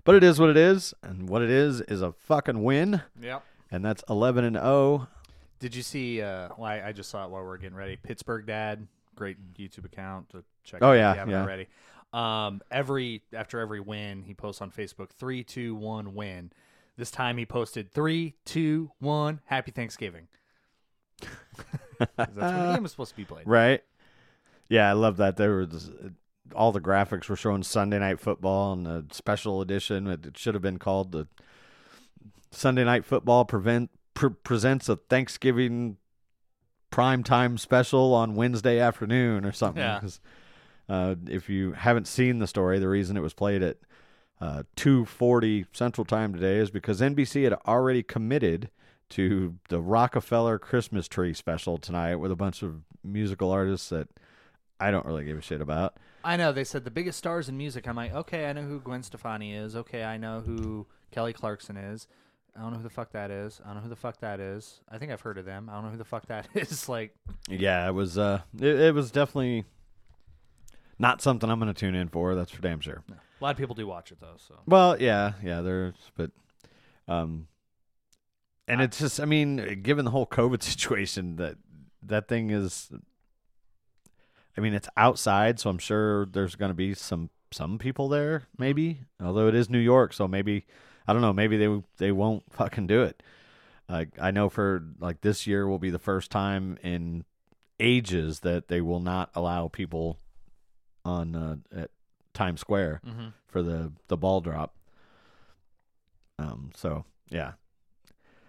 But 0.04 0.14
it 0.14 0.24
is 0.24 0.40
what 0.40 0.48
it 0.48 0.56
is, 0.56 0.94
and 1.02 1.28
what 1.28 1.42
it 1.42 1.50
is 1.50 1.80
is 1.82 2.00
a 2.02 2.12
fucking 2.12 2.62
win, 2.62 3.02
Yep. 3.20 3.44
and 3.70 3.84
that's 3.84 4.02
eleven 4.08 4.44
and 4.44 4.56
oh. 4.56 5.08
Did 5.62 5.76
you 5.76 5.82
see? 5.84 6.20
Uh, 6.20 6.48
well, 6.58 6.64
I, 6.64 6.88
I 6.88 6.92
just 6.92 7.08
saw 7.08 7.24
it 7.24 7.30
while 7.30 7.40
we 7.44 7.48
are 7.48 7.56
getting 7.56 7.76
ready. 7.76 7.94
Pittsburgh 7.94 8.44
Dad, 8.44 8.84
great 9.14 9.36
YouTube 9.54 9.84
account 9.84 10.30
to 10.30 10.42
check. 10.64 10.80
Oh, 10.82 10.88
out 10.88 10.94
yeah, 10.94 11.10
if 11.10 11.14
you 11.14 11.18
haven't 11.20 11.34
yeah. 11.34 11.42
already. 11.42 11.68
Um, 12.12 12.62
every 12.68 13.22
after 13.32 13.60
every 13.60 13.78
win, 13.78 14.24
he 14.24 14.34
posts 14.34 14.60
on 14.60 14.72
Facebook 14.72 15.10
three, 15.10 15.44
two, 15.44 15.76
one, 15.76 16.16
win. 16.16 16.50
This 16.96 17.12
time 17.12 17.36
he 17.38 17.46
posted 17.46 17.92
three, 17.92 18.34
two, 18.44 18.90
one, 18.98 19.40
Happy 19.44 19.70
Thanksgiving. 19.70 20.26
That's 22.16 22.34
when 22.34 22.34
the 22.34 22.72
game 22.74 22.82
was 22.82 22.90
supposed 22.90 23.10
to 23.10 23.16
be 23.16 23.24
played. 23.24 23.46
Right? 23.46 23.84
Yeah, 24.68 24.90
I 24.90 24.94
love 24.94 25.16
that. 25.18 25.36
There 25.36 25.58
was 25.58 25.92
all 26.56 26.72
the 26.72 26.80
graphics 26.80 27.28
were 27.28 27.36
showing 27.36 27.62
Sunday 27.62 28.00
Night 28.00 28.18
Football 28.18 28.72
and 28.72 28.84
the 28.84 29.04
special 29.12 29.60
edition. 29.60 30.08
It, 30.08 30.26
it 30.26 30.36
should 30.36 30.54
have 30.54 30.62
been 30.62 30.80
called 30.80 31.12
the 31.12 31.28
Sunday 32.50 32.82
Night 32.82 33.04
Football 33.04 33.44
prevent 33.44 33.90
pre- 34.14 34.30
presents 34.30 34.88
a 34.88 34.96
Thanksgiving 34.96 35.96
prime 36.90 37.22
time 37.22 37.58
special 37.58 38.14
on 38.14 38.34
Wednesday 38.34 38.78
afternoon 38.78 39.44
or 39.44 39.52
something. 39.52 39.82
Yeah. 39.82 40.00
uh, 40.88 41.14
if 41.28 41.48
you 41.48 41.72
haven't 41.72 42.06
seen 42.06 42.38
the 42.38 42.46
story, 42.46 42.78
the 42.78 42.88
reason 42.88 43.16
it 43.16 43.20
was 43.20 43.34
played 43.34 43.62
at 43.62 43.78
uh, 44.40 44.64
2:40 44.76 45.66
Central 45.72 46.04
Time 46.04 46.32
today 46.32 46.56
is 46.58 46.70
because 46.70 47.00
NBC 47.00 47.44
had 47.44 47.54
already 47.66 48.02
committed 48.02 48.70
to 49.10 49.56
the 49.68 49.80
Rockefeller 49.80 50.58
Christmas 50.58 51.06
tree 51.06 51.34
special 51.34 51.78
tonight 51.78 52.16
with 52.16 52.32
a 52.32 52.36
bunch 52.36 52.62
of 52.62 52.82
musical 53.04 53.50
artists 53.50 53.88
that 53.90 54.08
I 54.80 54.90
don't 54.90 55.06
really 55.06 55.24
give 55.24 55.38
a 55.38 55.42
shit 55.42 55.60
about. 55.60 55.96
I 56.24 56.36
know 56.36 56.52
they 56.52 56.64
said 56.64 56.84
the 56.84 56.90
biggest 56.90 57.18
stars 57.18 57.48
in 57.48 57.56
music. 57.56 57.86
I'm 57.86 57.96
like, 57.96 58.14
okay, 58.14 58.48
I 58.48 58.52
know 58.52 58.62
who 58.62 58.80
Gwen 58.80 59.02
Stefani 59.02 59.54
is. 59.54 59.76
Okay, 59.76 60.02
I 60.02 60.16
know 60.16 60.40
who 60.40 60.86
Kelly 61.10 61.32
Clarkson 61.32 61.76
is. 61.76 62.08
I 62.56 62.60
don't 62.60 62.72
know 62.72 62.76
who 62.78 62.82
the 62.82 62.90
fuck 62.90 63.12
that 63.12 63.30
is. 63.30 63.60
I 63.64 63.68
don't 63.68 63.76
know 63.76 63.82
who 63.82 63.88
the 63.88 63.96
fuck 63.96 64.20
that 64.20 64.38
is. 64.38 64.80
I 64.88 64.98
think 64.98 65.10
I've 65.10 65.22
heard 65.22 65.38
of 65.38 65.44
them. 65.44 65.68
I 65.70 65.74
don't 65.74 65.84
know 65.84 65.90
who 65.90 65.96
the 65.96 66.04
fuck 66.04 66.26
that 66.26 66.48
is. 66.54 66.88
Like, 66.88 67.14
Yeah, 67.48 67.88
it 67.88 67.92
was 67.92 68.18
uh 68.18 68.42
it, 68.58 68.80
it 68.80 68.94
was 68.94 69.10
definitely 69.10 69.64
not 70.98 71.22
something 71.22 71.50
I'm 71.50 71.58
going 71.58 71.72
to 71.72 71.78
tune 71.78 71.94
in 71.94 72.08
for, 72.08 72.34
that's 72.34 72.52
for 72.52 72.62
damn 72.62 72.80
sure. 72.80 73.02
a 73.10 73.44
lot 73.44 73.50
of 73.50 73.56
people 73.56 73.74
do 73.74 73.86
watch 73.86 74.12
it 74.12 74.20
though. 74.20 74.36
So 74.36 74.54
Well, 74.66 75.00
yeah, 75.00 75.32
yeah, 75.42 75.62
there's 75.62 75.94
but 76.16 76.30
um 77.08 77.48
and 78.68 78.80
it's 78.80 78.98
just 78.98 79.18
I 79.18 79.24
mean, 79.24 79.80
given 79.82 80.04
the 80.04 80.10
whole 80.10 80.26
COVID 80.26 80.62
situation 80.62 81.36
that 81.36 81.56
that 82.02 82.28
thing 82.28 82.50
is 82.50 82.90
I 84.56 84.60
mean, 84.60 84.74
it's 84.74 84.88
outside, 84.98 85.58
so 85.58 85.70
I'm 85.70 85.78
sure 85.78 86.26
there's 86.26 86.56
going 86.56 86.70
to 86.70 86.74
be 86.74 86.92
some 86.92 87.30
some 87.50 87.78
people 87.78 88.08
there 88.08 88.44
maybe, 88.58 89.00
although 89.22 89.48
it 89.48 89.54
is 89.54 89.70
New 89.70 89.78
York, 89.78 90.12
so 90.12 90.28
maybe 90.28 90.66
I 91.06 91.12
don't 91.12 91.22
know, 91.22 91.32
maybe 91.32 91.56
they 91.56 91.82
they 91.98 92.12
won't 92.12 92.44
fucking 92.52 92.86
do 92.86 93.02
it. 93.02 93.22
Like 93.88 94.10
I 94.20 94.30
know 94.30 94.48
for 94.48 94.82
like 94.98 95.20
this 95.20 95.46
year 95.46 95.66
will 95.66 95.78
be 95.78 95.90
the 95.90 95.98
first 95.98 96.30
time 96.30 96.78
in 96.82 97.24
ages 97.80 98.40
that 98.40 98.68
they 98.68 98.80
will 98.80 99.00
not 99.00 99.30
allow 99.34 99.68
people 99.68 100.18
on 101.04 101.34
uh, 101.34 101.56
at 101.76 101.90
Times 102.32 102.60
Square 102.60 103.00
mm-hmm. 103.06 103.28
for 103.48 103.62
the 103.62 103.92
the 104.08 104.16
ball 104.16 104.40
drop. 104.40 104.74
Um. 106.38 106.70
So 106.76 107.04
yeah, 107.28 107.52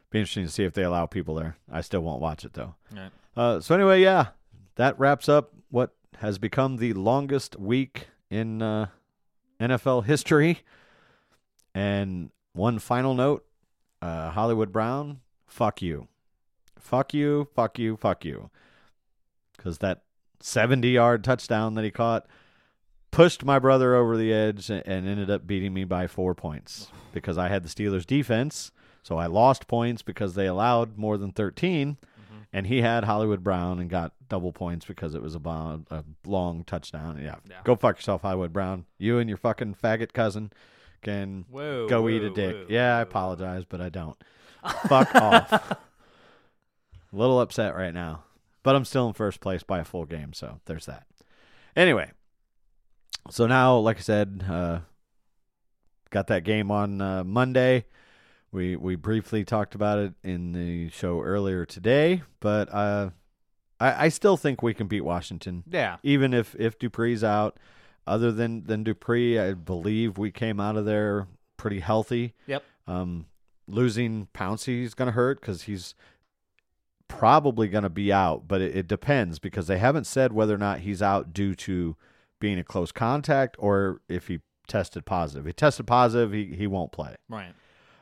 Be 0.09 0.19
interesting 0.19 0.45
to 0.45 0.51
see 0.51 0.63
if 0.63 0.73
they 0.73 0.83
allow 0.83 1.05
people 1.05 1.35
there. 1.35 1.57
I 1.71 1.81
still 1.81 2.01
won't 2.01 2.21
watch 2.21 2.45
it 2.45 2.53
though. 2.53 2.75
Right. 2.95 3.11
Uh, 3.35 3.59
so 3.59 3.73
anyway, 3.73 4.01
yeah, 4.01 4.27
that 4.75 4.99
wraps 4.99 5.27
up 5.27 5.51
what 5.69 5.95
has 6.19 6.37
become 6.37 6.77
the 6.77 6.93
longest 6.93 7.57
week 7.59 8.07
in 8.29 8.61
uh, 8.61 8.87
NFL 9.59 10.05
history. 10.05 10.59
And 11.73 12.29
one 12.53 12.79
final 12.79 13.13
note, 13.13 13.45
uh, 14.01 14.31
Hollywood 14.31 14.71
Brown, 14.71 15.19
fuck 15.47 15.81
you, 15.81 16.07
fuck 16.79 17.13
you, 17.13 17.47
fuck 17.55 17.77
you, 17.79 17.97
fuck 17.97 18.23
you, 18.25 18.49
because 19.57 19.79
that 19.79 20.03
seventy-yard 20.39 21.23
touchdown 21.23 21.73
that 21.75 21.83
he 21.83 21.91
caught 21.91 22.27
pushed 23.11 23.45
my 23.45 23.59
brother 23.59 23.95
over 23.95 24.17
the 24.17 24.33
edge 24.33 24.69
and 24.69 24.85
ended 24.87 25.29
up 25.29 25.45
beating 25.45 25.73
me 25.73 25.83
by 25.83 26.07
four 26.07 26.33
points 26.33 26.87
because 27.13 27.37
I 27.37 27.47
had 27.47 27.63
the 27.63 27.69
Steelers 27.69 28.05
defense. 28.05 28.71
So 29.03 29.17
I 29.17 29.27
lost 29.27 29.67
points 29.67 30.01
because 30.01 30.33
they 30.33 30.47
allowed 30.47 30.97
more 30.97 31.17
than 31.17 31.31
13 31.31 31.97
and 32.51 32.67
he 32.67 32.81
had 32.81 33.03
Hollywood 33.03 33.43
Brown 33.43 33.79
and 33.79 33.89
got 33.89 34.13
double 34.29 34.51
points 34.51 34.85
because 34.85 35.13
it 35.13 35.21
was 35.21 35.35
a, 35.35 35.39
bon- 35.39 35.85
a 35.91 36.03
long 36.25 36.63
touchdown. 36.63 37.19
Yeah. 37.21 37.35
Yeah. 37.49 37.57
Go 37.63 37.75
fuck 37.75 37.97
yourself, 37.97 38.21
Hollywood 38.23 38.53
Brown. 38.53 38.85
You 38.97 39.19
and 39.19 39.29
your 39.29 39.37
fucking 39.37 39.75
faggot 39.75 40.13
cousin 40.13 40.51
can 41.03 41.45
Whoa. 41.49 41.87
go 41.87 42.01
whoa, 42.03 42.09
eat 42.09 42.23
a 42.23 42.29
dick. 42.29 42.55
whoa, 42.55 42.65
yeah, 42.69 42.97
I 42.97 43.01
apologize, 43.01 43.63
but 43.67 43.81
I 43.81 43.89
don't. 43.89 44.17
fuck 44.87 45.13
off. 45.15 45.51
A 45.51 45.77
little 47.11 47.39
upset 47.41 47.75
right 47.75 47.93
now, 47.93 48.23
but 48.63 48.75
I'm 48.75 48.85
still 48.85 49.07
in 49.07 49.13
first 49.13 49.39
place 49.41 49.61
by 49.63 49.79
a 49.79 49.83
full 49.85 50.05
game, 50.05 50.33
so 50.33 50.59
there's 50.65 50.85
that. 50.87 51.05
Anyway, 51.75 52.11
so 53.29 53.45
now, 53.45 53.77
like 53.77 53.97
I 53.97 54.01
said, 54.01 54.43
uh, 54.49 54.79
got 56.09 56.27
that 56.27 56.43
game 56.43 56.71
on 56.71 57.01
uh, 57.01 57.23
Monday. 57.23 57.85
We 58.51 58.75
we 58.75 58.95
briefly 58.95 59.43
talked 59.43 59.75
about 59.75 59.99
it 59.99 60.13
in 60.23 60.53
the 60.53 60.89
show 60.89 61.21
earlier 61.21 61.65
today, 61.65 62.21
but 62.39 62.71
uh, 62.73 63.09
I, 63.79 64.05
I 64.05 64.09
still 64.09 64.37
think 64.37 64.61
we 64.63 64.73
can 64.73 64.87
beat 64.87 65.01
Washington, 65.01 65.63
Yeah. 65.69 65.97
even 66.03 66.33
if 66.33 66.55
if 66.57 66.77
Dupree's 66.79 67.23
out. 67.23 67.57
Other 68.05 68.31
than 68.31 68.65
than 68.65 68.83
Dupree, 68.83 69.39
I 69.39 69.53
believe 69.53 70.17
we 70.17 70.31
came 70.31 70.59
out 70.59 70.75
of 70.75 70.85
there 70.85 71.27
pretty 71.57 71.79
healthy. 71.79 72.33
Yep. 72.47 72.63
Um, 72.87 73.27
losing 73.67 74.27
Pouncey 74.33 74.83
is 74.83 74.93
going 74.93 75.07
to 75.07 75.13
hurt 75.13 75.39
because 75.39 75.63
he's 75.63 75.95
probably 77.07 77.67
going 77.67 77.83
to 77.83 77.89
be 77.89 78.11
out, 78.11 78.47
but 78.47 78.61
it, 78.61 78.75
it 78.75 78.87
depends 78.87 79.39
because 79.39 79.67
they 79.67 79.77
haven't 79.77 80.05
said 80.05 80.33
whether 80.33 80.53
or 80.53 80.57
not 80.57 80.79
he's 80.79 81.01
out 81.01 81.33
due 81.33 81.55
to 81.55 81.95
being 82.39 82.59
a 82.59 82.63
close 82.63 82.91
contact 82.91 83.55
or 83.59 84.01
if 84.09 84.27
he 84.27 84.39
tested 84.67 85.05
positive. 85.05 85.45
If 85.45 85.49
he 85.51 85.53
tested 85.53 85.87
positive, 85.87 86.33
he, 86.33 86.55
he 86.55 86.67
won't 86.67 86.91
play. 86.91 87.15
Right. 87.29 87.53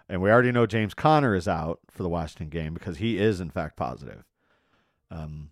And 0.09 0.21
we 0.21 0.31
already 0.31 0.51
know 0.51 0.65
James 0.65 0.93
Conner 0.93 1.35
is 1.35 1.47
out 1.47 1.79
for 1.89 2.03
the 2.03 2.09
Washington 2.09 2.49
game 2.49 2.73
because 2.73 2.97
he 2.97 3.17
is 3.17 3.39
in 3.39 3.49
fact 3.49 3.75
positive. 3.75 4.23
Um, 5.09 5.51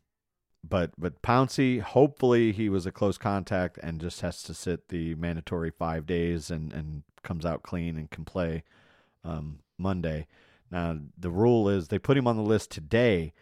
but 0.67 0.91
but 0.97 1.21
Pouncey, 1.21 1.81
hopefully 1.81 2.51
he 2.51 2.69
was 2.69 2.85
a 2.85 2.91
close 2.91 3.17
contact 3.17 3.77
and 3.81 3.99
just 3.99 4.21
has 4.21 4.43
to 4.43 4.53
sit 4.53 4.89
the 4.89 5.15
mandatory 5.15 5.71
five 5.71 6.05
days 6.05 6.51
and 6.51 6.73
and 6.73 7.03
comes 7.23 7.45
out 7.45 7.63
clean 7.63 7.97
and 7.97 8.09
can 8.09 8.25
play 8.25 8.63
um, 9.23 9.59
Monday. 9.77 10.27
Now 10.71 10.97
the 11.17 11.31
rule 11.31 11.69
is 11.69 11.87
they 11.87 11.99
put 11.99 12.17
him 12.17 12.27
on 12.27 12.37
the 12.37 12.43
list 12.43 12.71
today, 12.71 13.33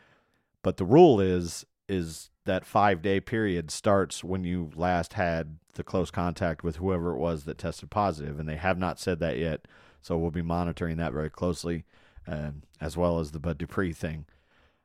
but 0.62 0.78
the 0.78 0.86
rule 0.86 1.20
is 1.20 1.66
is 1.90 2.30
that 2.46 2.66
five 2.66 3.02
day 3.02 3.20
period 3.20 3.72
starts 3.72 4.24
when 4.24 4.44
you 4.44 4.72
last 4.76 5.14
had 5.14 5.58
the 5.74 5.84
close 5.84 6.12
contact 6.12 6.64
with 6.64 6.78
whoever 6.78 7.14
it 7.14 7.20
was 7.20 7.44
that 7.44 7.58
tested 7.58 7.90
positive, 7.90 8.40
and 8.40 8.48
they 8.48 8.56
have 8.56 8.78
not 8.78 9.00
said 9.00 9.20
that 9.20 9.38
yet. 9.38 9.68
So 10.02 10.18
we'll 10.18 10.32
be 10.32 10.42
monitoring 10.42 10.98
that 10.98 11.14
very 11.14 11.30
closely, 11.30 11.84
um, 12.28 12.64
as 12.80 12.96
well 12.96 13.20
as 13.20 13.32
the 13.32 13.40
Bud 13.40 13.58
Dupree 13.58 13.94
thing. 13.94 14.26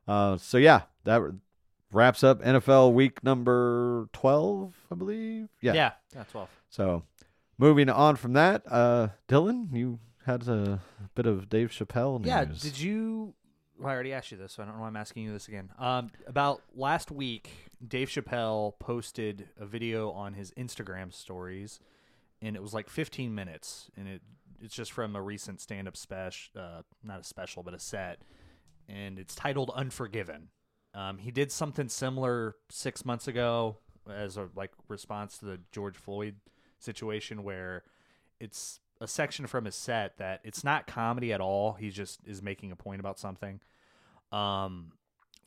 Uh, 0.08 0.36
so 0.36 0.58
yeah, 0.58 0.82
that 1.04 1.22
wraps 1.92 2.24
up 2.24 2.42
NFL 2.42 2.92
week 2.92 3.22
number 3.22 4.08
twelve, 4.12 4.74
I 4.90 4.94
believe. 4.94 5.48
Yeah. 5.60 5.74
Yeah. 5.74 5.92
Yeah. 6.14 6.24
Twelve. 6.24 6.48
So 6.70 7.04
moving 7.58 7.88
on 7.88 8.16
from 8.16 8.32
that, 8.32 8.62
uh, 8.70 9.08
Dylan, 9.28 9.74
you 9.76 9.98
had 10.26 10.46
a 10.48 10.80
bit 11.14 11.26
of 11.26 11.48
Dave 11.48 11.70
Chappelle 11.70 12.18
news. 12.20 12.28
Yeah. 12.28 12.44
Did 12.44 12.78
you? 12.80 13.34
Well, 13.78 13.90
I 13.90 13.94
already 13.94 14.12
asked 14.12 14.30
you 14.30 14.36
this, 14.36 14.52
so 14.52 14.62
I 14.62 14.66
don't 14.66 14.76
know 14.76 14.82
why 14.82 14.86
I'm 14.86 14.96
asking 14.96 15.24
you 15.24 15.32
this 15.32 15.48
again. 15.48 15.70
Um, 15.78 16.10
about 16.26 16.62
last 16.74 17.10
week, 17.10 17.50
Dave 17.86 18.08
Chappelle 18.08 18.78
posted 18.78 19.48
a 19.58 19.66
video 19.66 20.10
on 20.10 20.34
his 20.34 20.52
Instagram 20.52 21.12
stories, 21.12 21.80
and 22.40 22.54
it 22.54 22.62
was 22.62 22.72
like 22.72 22.88
15 22.88 23.34
minutes, 23.34 23.90
and 23.96 24.06
it 24.06 24.22
it's 24.60 24.74
just 24.74 24.92
from 24.92 25.16
a 25.16 25.20
recent 25.22 25.60
stand-up 25.60 25.96
special, 25.96 26.52
uh, 26.56 26.82
not 27.02 27.20
a 27.20 27.24
special, 27.24 27.64
but 27.64 27.74
a 27.74 27.80
set, 27.80 28.22
and 28.88 29.18
it's 29.18 29.34
titled 29.34 29.72
"Unforgiven." 29.74 30.48
Um, 30.94 31.18
he 31.18 31.30
did 31.30 31.50
something 31.50 31.88
similar 31.88 32.56
six 32.68 33.04
months 33.04 33.26
ago 33.26 33.78
as 34.10 34.36
a 34.36 34.48
like 34.54 34.72
response 34.88 35.38
to 35.38 35.44
the 35.46 35.60
George 35.70 35.96
Floyd 35.96 36.36
situation, 36.78 37.44
where 37.44 37.84
it's 38.40 38.80
a 39.00 39.08
section 39.08 39.46
from 39.46 39.64
his 39.64 39.74
set 39.74 40.18
that 40.18 40.40
it's 40.44 40.62
not 40.62 40.86
comedy 40.86 41.32
at 41.32 41.40
all. 41.40 41.72
He 41.72 41.90
just 41.90 42.20
is 42.26 42.42
making 42.42 42.72
a 42.72 42.76
point 42.76 43.00
about 43.00 43.18
something. 43.18 43.60
Um, 44.30 44.92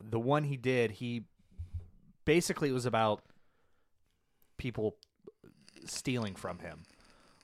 the 0.02 0.18
one 0.18 0.44
he 0.44 0.56
did, 0.56 0.92
he 0.92 1.24
basically 2.24 2.70
it 2.70 2.72
was 2.72 2.86
about 2.86 3.22
people 4.58 4.96
stealing 5.86 6.34
from 6.34 6.58
him. 6.58 6.82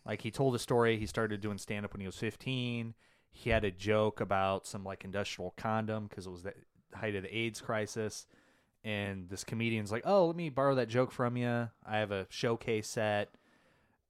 Like 0.05 0.23
he 0.23 0.31
told 0.31 0.55
a 0.55 0.59
story. 0.59 0.99
He 0.99 1.07
started 1.07 1.41
doing 1.41 1.59
stand 1.59 1.85
up 1.85 1.93
when 1.93 2.01
he 2.01 2.07
was 2.07 2.17
15. 2.17 2.95
He 3.31 3.51
had 3.51 3.65
a 3.65 3.71
joke 3.71 4.21
about 4.21 4.67
some 4.67 4.85
like 4.85 5.05
industrial 5.05 5.55
condom 5.57 6.07
because 6.09 6.27
it 6.27 6.31
was 6.31 6.43
the 6.43 6.53
height 6.94 7.14
of 7.14 7.22
the 7.22 7.37
AIDS 7.37 7.61
crisis. 7.61 8.26
And 8.85 9.28
this 9.28 9.44
comedian's 9.44 9.92
like, 9.92 10.02
"Oh, 10.05 10.26
let 10.26 10.37
me 10.37 10.48
borrow 10.48 10.74
that 10.74 10.88
joke 10.88 11.12
from 11.12 11.37
you. 11.37 11.68
I 11.87 11.98
have 11.98 12.11
a 12.11 12.26
showcase 12.31 12.88
set." 12.88 13.35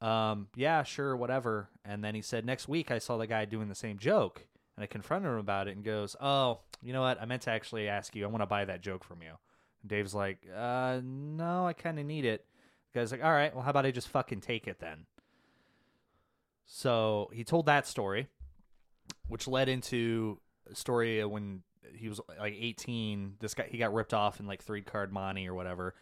Um, 0.00 0.48
yeah, 0.56 0.82
sure, 0.82 1.16
whatever. 1.16 1.68
And 1.84 2.02
then 2.02 2.14
he 2.14 2.22
said, 2.22 2.46
"Next 2.46 2.68
week, 2.68 2.90
I 2.90 2.98
saw 2.98 3.18
the 3.18 3.26
guy 3.26 3.44
doing 3.44 3.68
the 3.68 3.74
same 3.74 3.98
joke, 3.98 4.46
and 4.76 4.82
I 4.82 4.86
confronted 4.86 5.30
him 5.30 5.38
about 5.38 5.68
it, 5.68 5.76
and 5.76 5.84
goes, 5.84 6.16
"Oh, 6.20 6.60
you 6.80 6.92
know 6.92 7.02
what? 7.02 7.20
I 7.20 7.26
meant 7.26 7.42
to 7.42 7.50
actually 7.50 7.88
ask 7.88 8.16
you. 8.16 8.24
I 8.24 8.28
want 8.28 8.42
to 8.42 8.46
buy 8.46 8.64
that 8.64 8.80
joke 8.80 9.04
from 9.04 9.22
you." 9.22 9.34
And 9.82 9.90
Dave's 9.90 10.14
like, 10.14 10.38
"Uh, 10.54 11.00
no, 11.04 11.66
I 11.66 11.74
kind 11.74 11.98
of 11.98 12.06
need 12.06 12.24
it." 12.24 12.46
The 12.92 13.00
guy's 13.00 13.12
like, 13.12 13.22
"All 13.22 13.32
right, 13.32 13.54
well, 13.54 13.62
how 13.62 13.70
about 13.70 13.86
I 13.86 13.90
just 13.90 14.08
fucking 14.08 14.40
take 14.40 14.66
it 14.66 14.80
then?" 14.80 15.06
So 16.64 17.30
he 17.34 17.44
told 17.44 17.66
that 17.66 17.86
story, 17.86 18.28
which 19.28 19.46
led 19.46 19.68
into 19.68 20.40
a 20.70 20.74
story 20.74 21.22
when 21.24 21.62
he 21.96 22.08
was 22.08 22.20
like 22.38 22.54
18. 22.58 23.36
This 23.40 23.54
guy 23.54 23.66
he 23.70 23.78
got 23.78 23.92
ripped 23.92 24.14
off 24.14 24.40
in 24.40 24.46
like 24.46 24.62
three 24.62 24.82
card 24.82 25.12
money 25.12 25.48
or 25.48 25.54
whatever, 25.54 25.94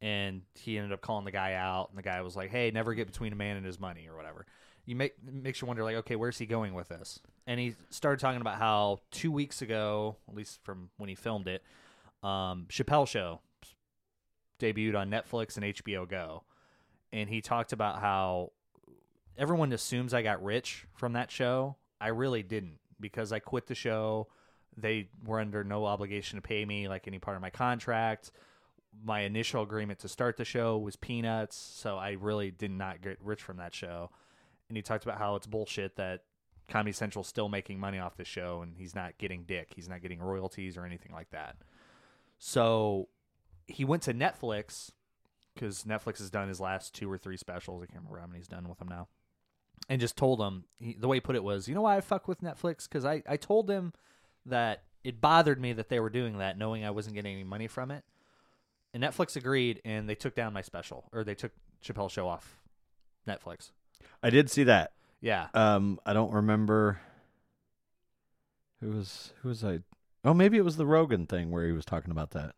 and 0.00 0.42
he 0.54 0.76
ended 0.76 0.92
up 0.92 1.00
calling 1.00 1.24
the 1.24 1.32
guy 1.32 1.54
out. 1.54 1.88
And 1.90 1.98
the 1.98 2.02
guy 2.02 2.20
was 2.22 2.36
like, 2.36 2.50
"Hey, 2.50 2.70
never 2.70 2.94
get 2.94 3.06
between 3.06 3.32
a 3.32 3.36
man 3.36 3.56
and 3.56 3.66
his 3.66 3.80
money 3.80 4.08
or 4.08 4.16
whatever." 4.16 4.46
You 4.84 4.96
make 4.96 5.14
makes 5.22 5.60
you 5.60 5.66
wonder 5.66 5.82
like, 5.82 5.96
okay, 5.96 6.16
where's 6.16 6.38
he 6.38 6.46
going 6.46 6.74
with 6.74 6.88
this? 6.88 7.20
And 7.46 7.58
he 7.58 7.74
started 7.90 8.20
talking 8.20 8.40
about 8.40 8.58
how 8.58 9.00
two 9.10 9.32
weeks 9.32 9.60
ago, 9.62 10.16
at 10.28 10.34
least 10.34 10.60
from 10.62 10.90
when 10.96 11.08
he 11.08 11.14
filmed 11.14 11.48
it, 11.48 11.62
um, 12.22 12.66
Chappelle 12.68 13.06
Show 13.06 13.40
debuted 14.60 14.96
on 14.96 15.10
Netflix 15.10 15.56
and 15.56 15.66
HBO 15.66 16.08
Go, 16.08 16.44
and 17.12 17.28
he 17.28 17.40
talked 17.40 17.72
about 17.72 18.00
how 18.00 18.52
everyone 19.36 19.72
assumes 19.72 20.14
I 20.14 20.22
got 20.22 20.42
rich 20.42 20.86
from 20.94 21.12
that 21.14 21.30
show. 21.30 21.76
I 22.00 22.08
really 22.08 22.42
didn't 22.42 22.78
because 23.00 23.32
I 23.32 23.38
quit 23.38 23.66
the 23.66 23.74
show. 23.74 24.28
They 24.76 25.08
were 25.24 25.40
under 25.40 25.64
no 25.64 25.86
obligation 25.86 26.36
to 26.36 26.42
pay 26.42 26.64
me 26.64 26.88
like 26.88 27.08
any 27.08 27.18
part 27.18 27.36
of 27.36 27.42
my 27.42 27.50
contract. 27.50 28.30
My 29.04 29.20
initial 29.20 29.62
agreement 29.62 29.98
to 30.00 30.08
start 30.08 30.36
the 30.36 30.44
show 30.44 30.78
was 30.78 30.96
peanuts, 30.96 31.56
so 31.56 31.96
I 31.96 32.12
really 32.12 32.50
did 32.50 32.70
not 32.70 33.02
get 33.02 33.18
rich 33.22 33.42
from 33.42 33.58
that 33.58 33.74
show. 33.74 34.10
And 34.68 34.76
he 34.76 34.82
talked 34.82 35.04
about 35.04 35.18
how 35.18 35.36
it's 35.36 35.46
bullshit 35.46 35.96
that 35.96 36.22
Comedy 36.68 36.92
Central's 36.92 37.28
still 37.28 37.48
making 37.48 37.78
money 37.78 37.98
off 37.98 38.16
the 38.16 38.24
show 38.24 38.62
and 38.62 38.76
he's 38.76 38.94
not 38.94 39.18
getting 39.18 39.44
dick. 39.44 39.72
He's 39.74 39.88
not 39.88 40.02
getting 40.02 40.20
royalties 40.20 40.76
or 40.76 40.84
anything 40.84 41.12
like 41.12 41.30
that. 41.30 41.56
So 42.38 43.08
he 43.66 43.84
went 43.84 44.02
to 44.04 44.14
Netflix 44.14 44.90
because 45.54 45.84
Netflix 45.84 46.18
has 46.18 46.30
done 46.30 46.48
his 46.48 46.60
last 46.60 46.94
two 46.94 47.10
or 47.10 47.18
three 47.18 47.36
specials. 47.36 47.82
I 47.82 47.86
can't 47.86 48.00
remember 48.00 48.18
how 48.18 48.26
many 48.26 48.40
he's 48.40 48.48
done 48.48 48.68
with 48.68 48.78
them 48.78 48.88
now. 48.88 49.08
And 49.88 50.00
just 50.00 50.16
told 50.16 50.40
him 50.40 50.64
he, 50.78 50.96
the 50.98 51.06
way 51.06 51.16
he 51.16 51.20
put 51.20 51.36
it 51.36 51.44
was, 51.44 51.68
you 51.68 51.74
know 51.74 51.82
why 51.82 51.96
I 51.96 52.00
fuck 52.00 52.26
with 52.26 52.40
Netflix? 52.40 52.88
Because 52.88 53.04
I, 53.04 53.22
I 53.28 53.36
told 53.36 53.68
them 53.68 53.92
that 54.46 54.82
it 55.04 55.20
bothered 55.20 55.60
me 55.60 55.72
that 55.74 55.88
they 55.88 56.00
were 56.00 56.10
doing 56.10 56.38
that, 56.38 56.58
knowing 56.58 56.84
I 56.84 56.90
wasn't 56.90 57.14
getting 57.14 57.34
any 57.34 57.44
money 57.44 57.66
from 57.68 57.90
it. 57.90 58.04
And 58.94 59.02
Netflix 59.02 59.36
agreed, 59.36 59.80
and 59.84 60.08
they 60.08 60.14
took 60.14 60.34
down 60.34 60.52
my 60.52 60.62
special, 60.62 61.08
or 61.12 61.22
they 61.22 61.34
took 61.34 61.52
Chappelle 61.84 62.10
Show 62.10 62.26
off 62.28 62.58
Netflix. 63.28 63.70
I 64.22 64.30
did 64.30 64.50
see 64.50 64.64
that. 64.64 64.92
Yeah, 65.20 65.48
Um, 65.54 65.98
I 66.04 66.12
don't 66.12 66.32
remember 66.32 67.00
who 68.80 68.90
was 68.90 69.32
who 69.42 69.48
was 69.48 69.64
I. 69.64 69.80
Oh, 70.24 70.34
maybe 70.34 70.56
it 70.58 70.64
was 70.64 70.76
the 70.76 70.86
Rogan 70.86 71.26
thing 71.26 71.50
where 71.50 71.66
he 71.66 71.72
was 71.72 71.84
talking 71.84 72.10
about 72.10 72.32
that. 72.32 72.54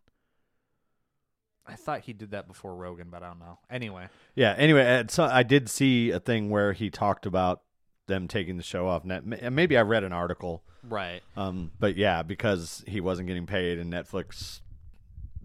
I 1.66 1.74
thought 1.74 2.00
he 2.00 2.12
did 2.14 2.30
that 2.30 2.48
before 2.48 2.74
Rogan, 2.74 3.08
but 3.10 3.22
I 3.22 3.28
don't 3.28 3.40
know. 3.40 3.58
Anyway, 3.70 4.08
Yeah. 4.34 4.54
Anyway, 4.56 5.04
so 5.08 5.24
I 5.24 5.42
did 5.42 5.68
see 5.68 6.10
a 6.10 6.18
thing 6.18 6.48
where 6.50 6.72
he 6.72 6.88
talked 6.90 7.26
about 7.26 7.62
them 8.08 8.26
taking 8.28 8.56
the 8.56 8.62
show 8.62 8.88
off 8.88 9.04
net. 9.04 9.24
Maybe 9.24 9.76
I 9.78 9.82
read 9.82 10.02
an 10.02 10.12
article, 10.12 10.62
Right. 10.82 11.22
um, 11.36 11.70
but 11.78 11.96
yeah, 11.96 12.22
because 12.24 12.82
he 12.88 13.00
wasn't 13.00 13.28
getting 13.28 13.46
paid 13.46 13.78
and 13.78 13.92
Netflix 13.92 14.60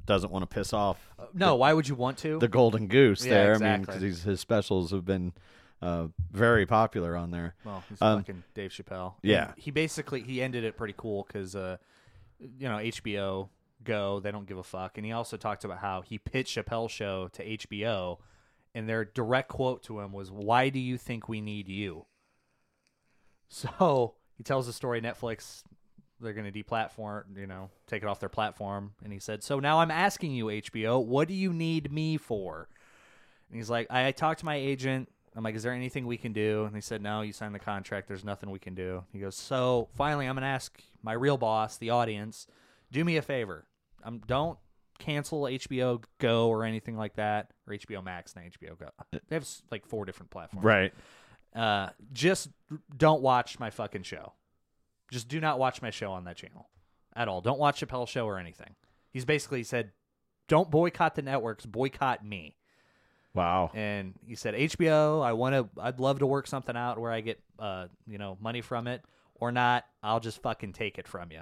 doesn't 0.05 0.31
want 0.31 0.43
to 0.49 0.53
piss 0.53 0.73
off 0.73 0.97
No, 1.33 1.55
why 1.55 1.71
would 1.71 1.87
you 1.87 1.95
want 1.95 2.17
to? 2.19 2.37
the 2.39 2.47
golden 2.49 2.87
goose 2.87 3.25
Yeah, 3.25 3.31
there. 3.33 3.55
I 3.55 3.57
mean, 3.77 3.81
because 3.85 4.23
his 4.23 4.39
specials 4.39 4.91
have 4.91 5.05
been 5.05 5.31
uh, 5.81 6.07
very 6.31 6.65
popular 6.65 7.15
on 7.15 7.31
there. 7.31 7.55
Well, 7.63 7.83
he's 7.89 8.01
Um, 8.01 8.19
fucking 8.19 8.43
Dave 8.53 8.71
Chappelle. 8.71 9.13
yeah. 9.21 9.51
And 9.51 9.59
he 9.61 9.69
basically 9.71 10.21
he 10.21 10.41
ended 10.41 10.63
it 10.63 10.75
pretty 10.77 10.93
cool 10.97 11.23
because 11.27 11.55
uh, 11.55 11.77
you 12.39 12.67
know 12.67 12.77
HBO 12.77 13.49
Go 13.83 14.21
they 14.21 14.31
don't 14.31 14.45
give 14.47 14.57
a 14.57 14.63
fuck, 14.63 14.97
and 14.97 15.05
he 15.05 15.11
also 15.11 15.35
talked 15.35 15.65
about 15.65 15.79
how 15.79 16.01
he 16.01 16.17
pitched 16.17 16.55
Chappelle 16.57 16.89
show 16.89 17.27
to 17.33 17.43
HBO, 17.57 18.19
and 18.73 18.87
their 18.87 19.03
direct 19.03 19.49
quote 19.49 19.83
to 19.83 19.99
him 19.99 20.13
was, 20.13 20.31
"Why 20.31 20.69
do 20.69 20.79
you 20.79 20.97
think 20.97 21.27
we 21.27 21.41
need 21.41 21.67
you?" 21.67 22.05
So 23.53 24.15
he 24.37 24.43
tells 24.43 24.65
the 24.65 24.73
story. 24.73 24.99
Netflix 25.01 25.63
they're 26.19 26.33
going 26.33 26.51
to 26.51 26.63
deplatform, 26.63 27.37
you 27.37 27.45
know, 27.47 27.69
take 27.85 28.01
it 28.01 28.07
off 28.07 28.19
their 28.19 28.29
platform, 28.29 28.93
and 29.03 29.11
he 29.11 29.19
said, 29.19 29.43
"So 29.43 29.59
now 29.59 29.79
I'm 29.79 29.91
asking 29.91 30.31
you, 30.31 30.45
HBO, 30.45 31.03
what 31.03 31.27
do 31.27 31.33
you 31.33 31.53
need 31.53 31.91
me 31.91 32.17
for?" 32.17 32.67
And 33.53 33.59
he's 33.59 33.69
like, 33.69 33.85
I, 33.91 34.07
I 34.07 34.11
talked 34.11 34.39
to 34.39 34.45
my 34.45 34.55
agent. 34.55 35.09
I'm 35.35 35.43
like, 35.43 35.53
is 35.53 35.61
there 35.61 35.73
anything 35.73 36.07
we 36.07 36.17
can 36.17 36.33
do? 36.33 36.65
And 36.65 36.75
they 36.75 36.81
said, 36.81 37.03
no, 37.03 37.21
you 37.21 37.33
signed 37.33 37.53
the 37.53 37.59
contract. 37.59 38.07
There's 38.07 38.25
nothing 38.25 38.49
we 38.49 38.57
can 38.57 38.73
do. 38.73 39.03
He 39.11 39.19
goes, 39.19 39.35
so 39.35 39.89
finally, 39.95 40.27
I'm 40.27 40.33
going 40.33 40.41
to 40.41 40.47
ask 40.47 40.81
my 41.03 41.13
real 41.13 41.37
boss, 41.37 41.77
the 41.77 41.91
audience, 41.91 42.47
do 42.91 43.05
me 43.05 43.17
a 43.17 43.21
favor. 43.21 43.65
Um, 44.03 44.21
don't 44.25 44.57
cancel 44.97 45.43
HBO 45.43 46.03
Go 46.17 46.49
or 46.49 46.63
anything 46.63 46.97
like 46.97 47.15
that, 47.15 47.51
or 47.67 47.75
HBO 47.75 48.03
Max, 48.03 48.33
and 48.35 48.51
HBO 48.51 48.77
Go. 48.77 48.89
They 49.11 49.35
have 49.35 49.47
like 49.69 49.85
four 49.85 50.05
different 50.05 50.31
platforms. 50.31 50.65
Right. 50.65 50.93
Uh, 51.55 51.89
just 52.11 52.49
don't 52.97 53.21
watch 53.21 53.59
my 53.59 53.69
fucking 53.69 54.03
show. 54.03 54.33
Just 55.11 55.27
do 55.27 55.39
not 55.39 55.59
watch 55.59 55.81
my 55.81 55.91
show 55.91 56.11
on 56.11 56.23
that 56.25 56.37
channel 56.37 56.67
at 57.15 57.27
all. 57.27 57.41
Don't 57.41 57.59
watch 57.59 57.79
Chappelle's 57.81 58.09
show 58.09 58.25
or 58.25 58.39
anything. 58.39 58.75
He's 59.11 59.25
basically 59.25 59.63
said, 59.63 59.91
don't 60.47 60.71
boycott 60.71 61.13
the 61.15 61.21
networks, 61.21 61.65
boycott 61.65 62.25
me 62.25 62.55
Wow. 63.35 63.69
and 63.73 64.13
he 64.25 64.35
said 64.35 64.55
HBO. 64.55 65.23
I 65.23 65.33
want 65.33 65.53
to. 65.55 65.81
I'd 65.81 65.99
love 65.99 66.19
to 66.19 66.25
work 66.25 66.47
something 66.47 66.75
out 66.75 66.99
where 66.99 67.11
I 67.11 67.21
get, 67.21 67.39
uh, 67.59 67.87
you 68.07 68.17
know, 68.17 68.37
money 68.41 68.61
from 68.61 68.87
it 68.87 69.03
or 69.35 69.51
not. 69.51 69.85
I'll 70.01 70.19
just 70.19 70.41
fucking 70.41 70.73
take 70.73 70.97
it 70.97 71.07
from 71.07 71.31
you. 71.31 71.41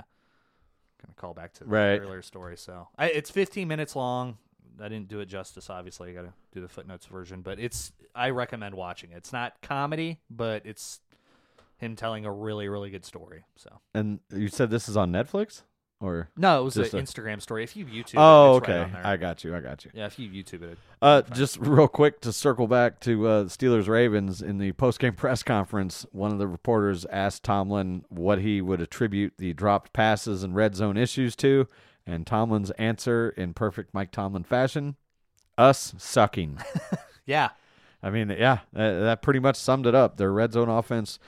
Gonna 1.01 1.13
call 1.15 1.33
back 1.33 1.53
to 1.53 1.63
the 1.63 1.69
Right. 1.69 1.99
earlier 1.99 2.21
story. 2.21 2.57
So 2.57 2.87
I, 2.97 3.07
it's 3.07 3.29
15 3.31 3.67
minutes 3.67 3.95
long. 3.95 4.37
I 4.79 4.87
didn't 4.87 5.07
do 5.07 5.19
it 5.19 5.25
justice. 5.25 5.69
Obviously, 5.69 6.11
I 6.11 6.13
got 6.13 6.21
to 6.23 6.33
do 6.53 6.61
the 6.61 6.67
footnotes 6.69 7.05
version, 7.05 7.41
but 7.41 7.59
it's. 7.59 7.91
I 8.15 8.29
recommend 8.29 8.75
watching 8.75 9.11
it. 9.11 9.17
It's 9.17 9.33
not 9.33 9.61
comedy, 9.61 10.19
but 10.29 10.65
it's 10.65 10.99
him 11.77 11.95
telling 11.95 12.25
a 12.25 12.31
really, 12.31 12.67
really 12.67 12.89
good 12.91 13.05
story. 13.05 13.43
So 13.55 13.69
And 13.93 14.19
you 14.33 14.47
said 14.49 14.69
this 14.69 14.87
is 14.87 14.95
on 14.97 15.11
Netflix, 15.11 15.63
or 15.99 16.29
no, 16.37 16.61
it 16.61 16.63
was 16.63 16.77
an 16.77 16.83
a- 16.83 17.01
Instagram 17.01 17.41
story. 17.41 17.63
If 17.63 17.75
you 17.75 17.85
YouTube, 17.85 18.15
oh, 18.17 18.55
it, 18.55 18.57
it's 18.59 18.67
right 18.67 18.77
okay, 18.81 18.91
there. 18.93 19.07
I 19.07 19.17
got 19.17 19.43
you. 19.43 19.55
I 19.55 19.61
got 19.61 19.83
you. 19.85 19.91
yeah, 19.93 20.05
if 20.05 20.19
you 20.19 20.29
YouTube 20.29 20.61
it, 20.63 20.77
Uh, 21.01 21.21
just 21.33 21.57
real 21.59 21.87
quick 21.87 22.21
to 22.21 22.31
circle 22.33 22.67
back 22.67 22.99
to 23.01 23.27
uh, 23.27 23.43
Steelers 23.45 23.87
Ravens 23.87 24.41
in 24.41 24.57
the 24.57 24.71
post 24.73 24.99
game 24.99 25.13
press 25.15 25.41
conference, 25.43 26.05
one 26.11 26.31
of 26.31 26.37
the 26.39 26.47
reporters 26.47 27.05
asked 27.05 27.43
Tomlin 27.43 28.03
what 28.09 28.39
he 28.39 28.61
would 28.61 28.81
attribute 28.81 29.33
the 29.37 29.53
dropped 29.53 29.93
passes 29.93 30.43
and 30.43 30.55
red 30.55 30.75
zone 30.75 30.97
issues 30.97 31.35
to, 31.37 31.67
and 32.05 32.25
Tomlin's 32.25 32.71
answer 32.71 33.29
in 33.29 33.53
perfect 33.53 33.93
Mike 33.93 34.11
Tomlin 34.11 34.43
fashion: 34.43 34.95
us 35.57 35.93
sucking. 35.97 36.59
yeah, 37.25 37.49
I 38.03 38.09
mean, 38.09 38.29
yeah, 38.29 38.59
that, 38.73 38.99
that 38.99 39.21
pretty 39.21 39.39
much 39.39 39.55
summed 39.55 39.85
it 39.85 39.95
up. 39.95 40.17
Their 40.17 40.31
red 40.31 40.53
zone 40.53 40.69
offense 40.69 41.19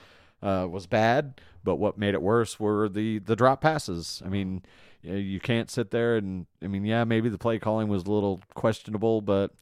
uh, 0.42 0.66
was 0.70 0.86
bad, 0.86 1.40
but 1.62 1.76
what 1.76 1.98
made 1.98 2.14
it 2.14 2.22
worse 2.22 2.58
were 2.58 2.88
the 2.88 3.18
the 3.20 3.36
drop 3.36 3.60
passes. 3.60 4.22
I 4.24 4.28
mean, 4.28 4.62
you, 5.02 5.40
can't 5.40 5.70
sit 5.70 5.90
there 5.90 6.16
and 6.16 6.46
I 6.62 6.66
mean, 6.66 6.84
yeah, 6.84 7.04
maybe 7.04 7.28
the 7.28 7.38
play 7.38 7.58
calling 7.58 7.88
was 7.88 8.04
a 8.04 8.10
little 8.10 8.42
questionable, 8.54 9.20
but 9.20 9.52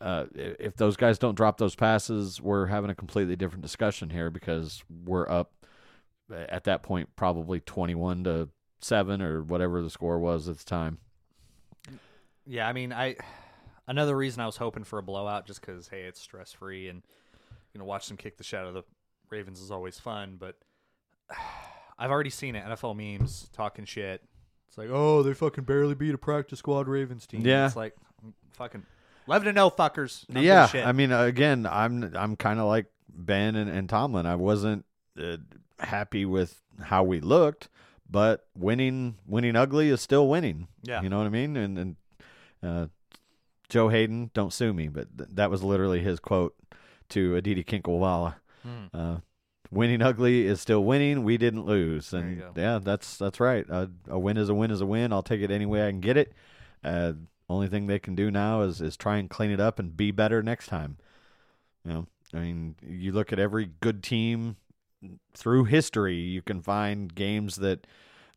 uh, 0.00 0.26
if 0.34 0.76
those 0.76 0.96
guys 0.96 1.18
don't 1.18 1.36
drop 1.36 1.58
those 1.58 1.74
passes, 1.74 2.40
we're 2.40 2.66
having 2.66 2.90
a 2.90 2.94
completely 2.94 3.36
different 3.36 3.62
discussion 3.62 4.10
here 4.10 4.30
because 4.30 4.82
we're 5.04 5.28
up 5.28 5.52
at 6.30 6.64
that 6.64 6.82
point 6.82 7.08
probably 7.16 7.60
twenty 7.60 7.94
one 7.94 8.24
to 8.24 8.48
seven 8.84 9.22
or 9.22 9.42
whatever 9.42 9.82
the 9.82 9.90
score 9.90 10.18
was 10.18 10.48
at 10.48 10.58
the 10.58 10.64
time. 10.64 10.98
Yeah, 12.46 12.68
I 12.68 12.72
mean, 12.72 12.92
I 12.92 13.16
another 13.86 14.16
reason 14.16 14.42
I 14.42 14.46
was 14.46 14.56
hoping 14.56 14.84
for 14.84 14.98
a 14.98 15.02
blowout 15.02 15.46
just 15.46 15.60
because 15.60 15.88
hey, 15.88 16.02
it's 16.02 16.20
stress 16.20 16.52
free 16.52 16.88
and 16.88 17.02
you 17.72 17.78
know 17.78 17.84
watch 17.84 18.08
them 18.08 18.16
kick 18.16 18.36
the 18.36 18.44
shit 18.44 18.60
out 18.60 18.66
of 18.66 18.74
the 18.74 18.84
Ravens 19.30 19.60
is 19.60 19.70
always 19.70 19.98
fun. 19.98 20.36
But 20.38 20.56
I've 21.98 22.10
already 22.10 22.30
seen 22.30 22.54
it. 22.54 22.64
NFL 22.64 22.96
memes 22.96 23.48
talking 23.52 23.84
shit. 23.84 24.22
It's 24.68 24.76
like, 24.76 24.88
oh, 24.90 25.22
they 25.22 25.34
fucking 25.34 25.64
barely 25.64 25.94
beat 25.94 26.14
a 26.14 26.18
practice 26.18 26.58
squad 26.58 26.88
Ravens 26.88 27.26
team. 27.26 27.46
Yeah. 27.46 27.66
it's 27.66 27.76
like 27.76 27.94
fucking 28.52 28.84
love 29.26 29.44
to 29.44 29.52
know, 29.52 29.70
fuckers. 29.70 30.26
Don't 30.26 30.42
yeah. 30.42 30.68
I 30.84 30.92
mean, 30.92 31.12
again, 31.12 31.66
I'm 31.66 32.14
I'm 32.14 32.36
kind 32.36 32.60
of 32.60 32.66
like 32.66 32.86
Ben 33.08 33.56
and, 33.56 33.70
and 33.70 33.88
Tomlin. 33.88 34.26
I 34.26 34.36
wasn't 34.36 34.84
uh, 35.18 35.36
happy 35.78 36.24
with 36.24 36.60
how 36.80 37.04
we 37.04 37.20
looked, 37.20 37.68
but 38.08 38.46
winning 38.56 39.16
winning 39.26 39.56
ugly 39.56 39.88
is 39.88 40.00
still 40.00 40.28
winning. 40.28 40.68
Yeah. 40.82 41.02
you 41.02 41.08
know 41.08 41.18
what 41.18 41.26
I 41.26 41.30
mean. 41.30 41.56
And 41.56 41.78
and 41.78 41.96
uh, 42.62 42.86
Joe 43.68 43.88
Haden, 43.88 44.30
don't 44.34 44.52
sue 44.52 44.72
me, 44.72 44.88
but 44.88 45.16
th- 45.16 45.30
that 45.32 45.50
was 45.50 45.62
literally 45.62 46.00
his 46.00 46.20
quote 46.20 46.54
to 47.10 47.36
Aditi 47.36 47.64
Kinkhabwala. 47.64 48.36
Hmm. 48.62 48.84
Uh, 48.92 49.16
winning 49.70 50.02
ugly 50.02 50.46
is 50.46 50.60
still 50.60 50.84
winning. 50.84 51.24
We 51.24 51.36
didn't 51.36 51.66
lose, 51.66 52.12
and 52.12 52.42
yeah, 52.56 52.78
that's 52.82 53.16
that's 53.16 53.40
right. 53.40 53.66
Uh, 53.68 53.86
a 54.08 54.18
win 54.18 54.36
is 54.36 54.48
a 54.48 54.54
win 54.54 54.70
is 54.70 54.80
a 54.80 54.86
win. 54.86 55.12
I'll 55.12 55.22
take 55.22 55.40
it 55.40 55.50
any 55.50 55.66
way 55.66 55.86
I 55.86 55.90
can 55.90 56.00
get 56.00 56.16
it. 56.16 56.32
Uh, 56.82 57.12
only 57.48 57.68
thing 57.68 57.86
they 57.86 57.98
can 57.98 58.14
do 58.14 58.30
now 58.30 58.62
is 58.62 58.80
is 58.80 58.96
try 58.96 59.16
and 59.18 59.28
clean 59.28 59.50
it 59.50 59.60
up 59.60 59.78
and 59.78 59.96
be 59.96 60.10
better 60.10 60.42
next 60.42 60.66
time. 60.66 60.96
You 61.84 61.92
know, 61.92 62.06
I 62.32 62.38
mean, 62.38 62.76
you 62.82 63.12
look 63.12 63.32
at 63.32 63.38
every 63.38 63.70
good 63.80 64.02
team 64.02 64.56
through 65.34 65.64
history, 65.64 66.16
you 66.16 66.42
can 66.42 66.60
find 66.60 67.14
games 67.14 67.56
that 67.56 67.86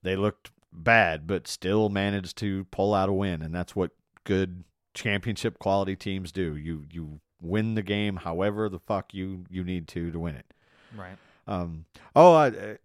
they 0.04 0.16
looked 0.16 0.52
bad 0.72 1.26
but 1.26 1.48
still 1.48 1.90
managed 1.90 2.38
to 2.38 2.66
pull 2.66 2.94
out 2.94 3.10
a 3.10 3.14
win, 3.14 3.42
and 3.42 3.54
that's 3.54 3.76
what 3.76 3.92
good 4.24 4.64
championship 4.94 5.60
quality 5.60 5.96
teams 5.96 6.32
do. 6.32 6.56
You 6.56 6.86
you 6.92 7.20
win 7.40 7.76
the 7.76 7.84
game 7.84 8.16
however 8.16 8.68
the 8.68 8.80
fuck 8.80 9.14
you 9.14 9.46
you 9.50 9.64
need 9.64 9.88
to 9.88 10.12
to 10.12 10.20
win 10.20 10.36
it. 10.36 10.54
right. 10.96 11.18
Um, 11.48 11.86
oh, 12.16 12.34
I, 12.34 12.48
uh, 12.48 12.76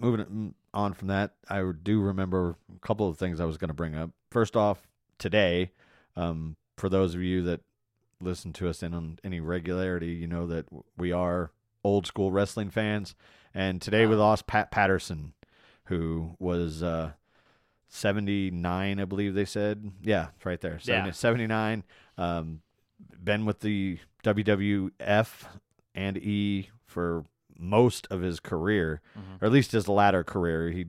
moving 0.00 0.54
on 0.72 0.94
from 0.94 1.08
that, 1.08 1.34
I 1.48 1.62
do 1.82 2.00
remember 2.00 2.56
a 2.74 2.80
couple 2.80 3.08
of 3.08 3.18
things 3.18 3.40
I 3.40 3.44
was 3.44 3.56
going 3.56 3.68
to 3.68 3.74
bring 3.74 3.94
up. 3.94 4.10
First 4.30 4.56
off, 4.56 4.88
today, 5.18 5.70
um, 6.16 6.56
for 6.76 6.88
those 6.88 7.14
of 7.14 7.22
you 7.22 7.42
that 7.42 7.60
listen 8.20 8.52
to 8.54 8.68
us 8.68 8.82
in 8.82 8.94
on 8.94 9.18
any 9.22 9.38
regularity, 9.38 10.08
you 10.08 10.26
know 10.26 10.46
that 10.48 10.66
we 10.96 11.12
are 11.12 11.52
old 11.84 12.06
school 12.06 12.32
wrestling 12.32 12.70
fans. 12.70 13.14
And 13.54 13.80
today 13.80 14.06
we 14.06 14.16
lost 14.16 14.46
Pat 14.48 14.70
Patterson, 14.72 15.34
who 15.84 16.34
was 16.40 16.82
uh, 16.82 17.12
79, 17.88 19.00
I 19.00 19.04
believe 19.04 19.34
they 19.34 19.44
said. 19.44 19.92
Yeah, 20.02 20.28
it's 20.36 20.44
right 20.44 20.60
there. 20.60 20.78
70, 20.80 21.08
Yeah. 21.08 21.12
79. 21.12 21.84
Um, 22.18 22.60
been 23.22 23.44
with 23.44 23.60
the 23.60 23.98
WWF 24.24 25.44
and 25.94 26.16
E 26.18 26.70
for 26.86 27.24
most 27.56 28.06
of 28.10 28.20
his 28.20 28.40
career, 28.40 29.00
Mhm. 29.16 29.40
or 29.42 29.46
at 29.46 29.52
least 29.52 29.72
his 29.72 29.86
latter 29.88 30.24
career. 30.24 30.70
He, 30.70 30.86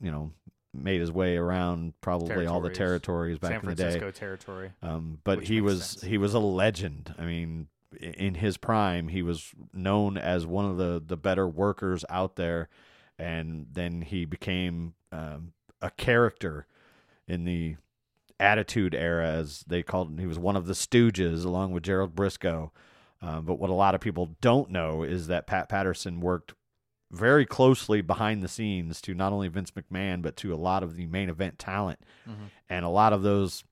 you 0.00 0.10
know, 0.10 0.32
made 0.72 1.00
his 1.00 1.10
way 1.12 1.36
around 1.36 1.94
probably 2.00 2.46
all 2.46 2.60
the 2.60 2.70
territories 2.70 3.38
back 3.38 3.50
San 3.52 3.60
in 3.60 3.66
the 3.66 3.74
day. 3.74 3.82
Francisco 3.84 4.10
territory. 4.12 4.72
Um, 4.82 5.18
but 5.24 5.44
he 5.44 5.60
was 5.60 5.84
sense. 5.84 6.02
he 6.02 6.18
was 6.18 6.34
a 6.34 6.38
legend. 6.38 7.14
I 7.18 7.24
mean, 7.24 7.68
in 7.96 8.34
his 8.36 8.56
prime, 8.56 9.08
he 9.08 9.22
was 9.22 9.52
known 9.72 10.16
as 10.18 10.46
one 10.46 10.64
of 10.64 10.76
the 10.76 11.02
the 11.04 11.16
better 11.16 11.48
workers 11.48 12.04
out 12.10 12.36
there, 12.36 12.68
and 13.18 13.66
then 13.72 14.02
he 14.02 14.24
became 14.24 14.94
um, 15.12 15.52
a 15.80 15.90
character 15.90 16.66
in 17.28 17.44
the 17.44 17.76
Attitude 18.40 18.94
Era, 18.94 19.28
as 19.28 19.64
they 19.66 19.82
called 19.82 20.08
him. 20.10 20.18
He 20.18 20.26
was 20.26 20.38
one 20.38 20.56
of 20.56 20.66
the 20.66 20.72
Stooges, 20.74 21.44
along 21.44 21.72
with 21.72 21.84
Gerald 21.84 22.14
Brisco. 22.14 22.70
Um, 23.22 23.44
but 23.46 23.58
what 23.58 23.70
a 23.70 23.74
lot 23.74 23.94
of 23.94 24.00
people 24.02 24.36
don't 24.42 24.70
know 24.70 25.02
is 25.02 25.28
that 25.28 25.46
Pat 25.46 25.68
Patterson 25.68 26.20
worked 26.20 26.52
very 27.10 27.46
closely 27.46 28.02
behind 28.02 28.42
the 28.42 28.48
scenes 28.48 29.00
to 29.02 29.14
not 29.14 29.32
only 29.32 29.46
Vince 29.48 29.70
McMahon 29.70 30.20
but 30.20 30.36
to 30.38 30.52
a 30.52 30.56
lot 30.56 30.82
of 30.82 30.96
the 30.96 31.06
main 31.06 31.28
event 31.30 31.58
talent, 31.58 32.00
Mhm. 32.28 32.50
and 32.68 32.84
a 32.84 32.88
lot 32.88 33.12
of 33.12 33.22
those 33.22 33.62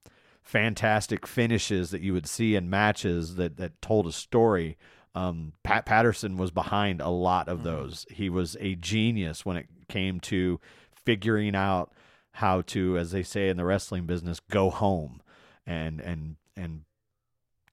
fantastic 0.43 1.25
finishes 1.25 1.91
that 1.91 2.01
you 2.01 2.13
would 2.13 2.27
see 2.27 2.55
in 2.55 2.69
matches 2.69 3.35
that 3.35 3.57
that 3.57 3.81
told 3.81 4.07
a 4.07 4.11
story. 4.11 4.77
Um, 5.15 5.53
Pat 5.63 5.85
Patterson 5.85 6.37
was 6.37 6.51
behind 6.51 6.99
a 6.99 7.09
lot 7.09 7.47
of 7.47 7.63
those. 7.63 8.05
He 8.09 8.29
was 8.29 8.57
a 8.59 8.75
genius 8.75 9.45
when 9.45 9.57
it 9.57 9.67
came 9.87 10.19
to 10.21 10.59
figuring 11.05 11.55
out 11.55 11.93
how 12.37 12.61
to, 12.61 12.97
as 12.97 13.11
they 13.11 13.21
say 13.21 13.49
in 13.49 13.57
the 13.57 13.65
wrestling 13.65 14.05
business, 14.05 14.39
go 14.39 14.69
home 14.69 15.21
and 15.65 15.99
and 16.01 16.35
and 16.55 16.81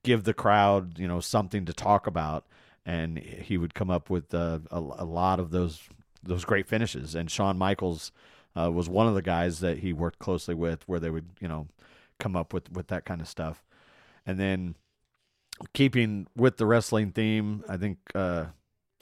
give 0.02 0.24
the 0.24 0.34
crowd 0.34 0.98
you 0.98 1.08
know 1.08 1.20
something 1.20 1.64
to 1.66 1.72
talk 1.72 2.06
about 2.06 2.46
and 2.86 3.18
he 3.18 3.58
would 3.58 3.74
come 3.74 3.90
up 3.90 4.10
with 4.10 4.32
uh, 4.34 4.58
a, 4.70 4.78
a 4.78 5.04
lot 5.04 5.38
of 5.38 5.50
those 5.50 5.88
those 6.22 6.44
great 6.44 6.66
finishes. 6.66 7.14
And 7.14 7.30
Shawn 7.30 7.58
Michaels 7.58 8.12
uh, 8.56 8.70
was 8.70 8.88
one 8.88 9.06
of 9.06 9.14
the 9.14 9.22
guys 9.22 9.60
that 9.60 9.78
he 9.78 9.92
worked 9.92 10.18
closely 10.18 10.54
with, 10.54 10.86
where 10.88 11.00
they 11.00 11.10
would 11.10 11.30
you 11.40 11.48
know 11.48 11.68
come 12.20 12.36
up 12.36 12.52
with 12.52 12.70
with 12.70 12.86
that 12.88 13.04
kind 13.04 13.20
of 13.20 13.26
stuff. 13.28 13.64
And 14.24 14.38
then 14.38 14.76
keeping 15.74 16.26
with 16.36 16.56
the 16.56 16.66
wrestling 16.66 17.10
theme, 17.12 17.64
I 17.68 17.76
think 17.76 17.98
uh, 18.14 18.46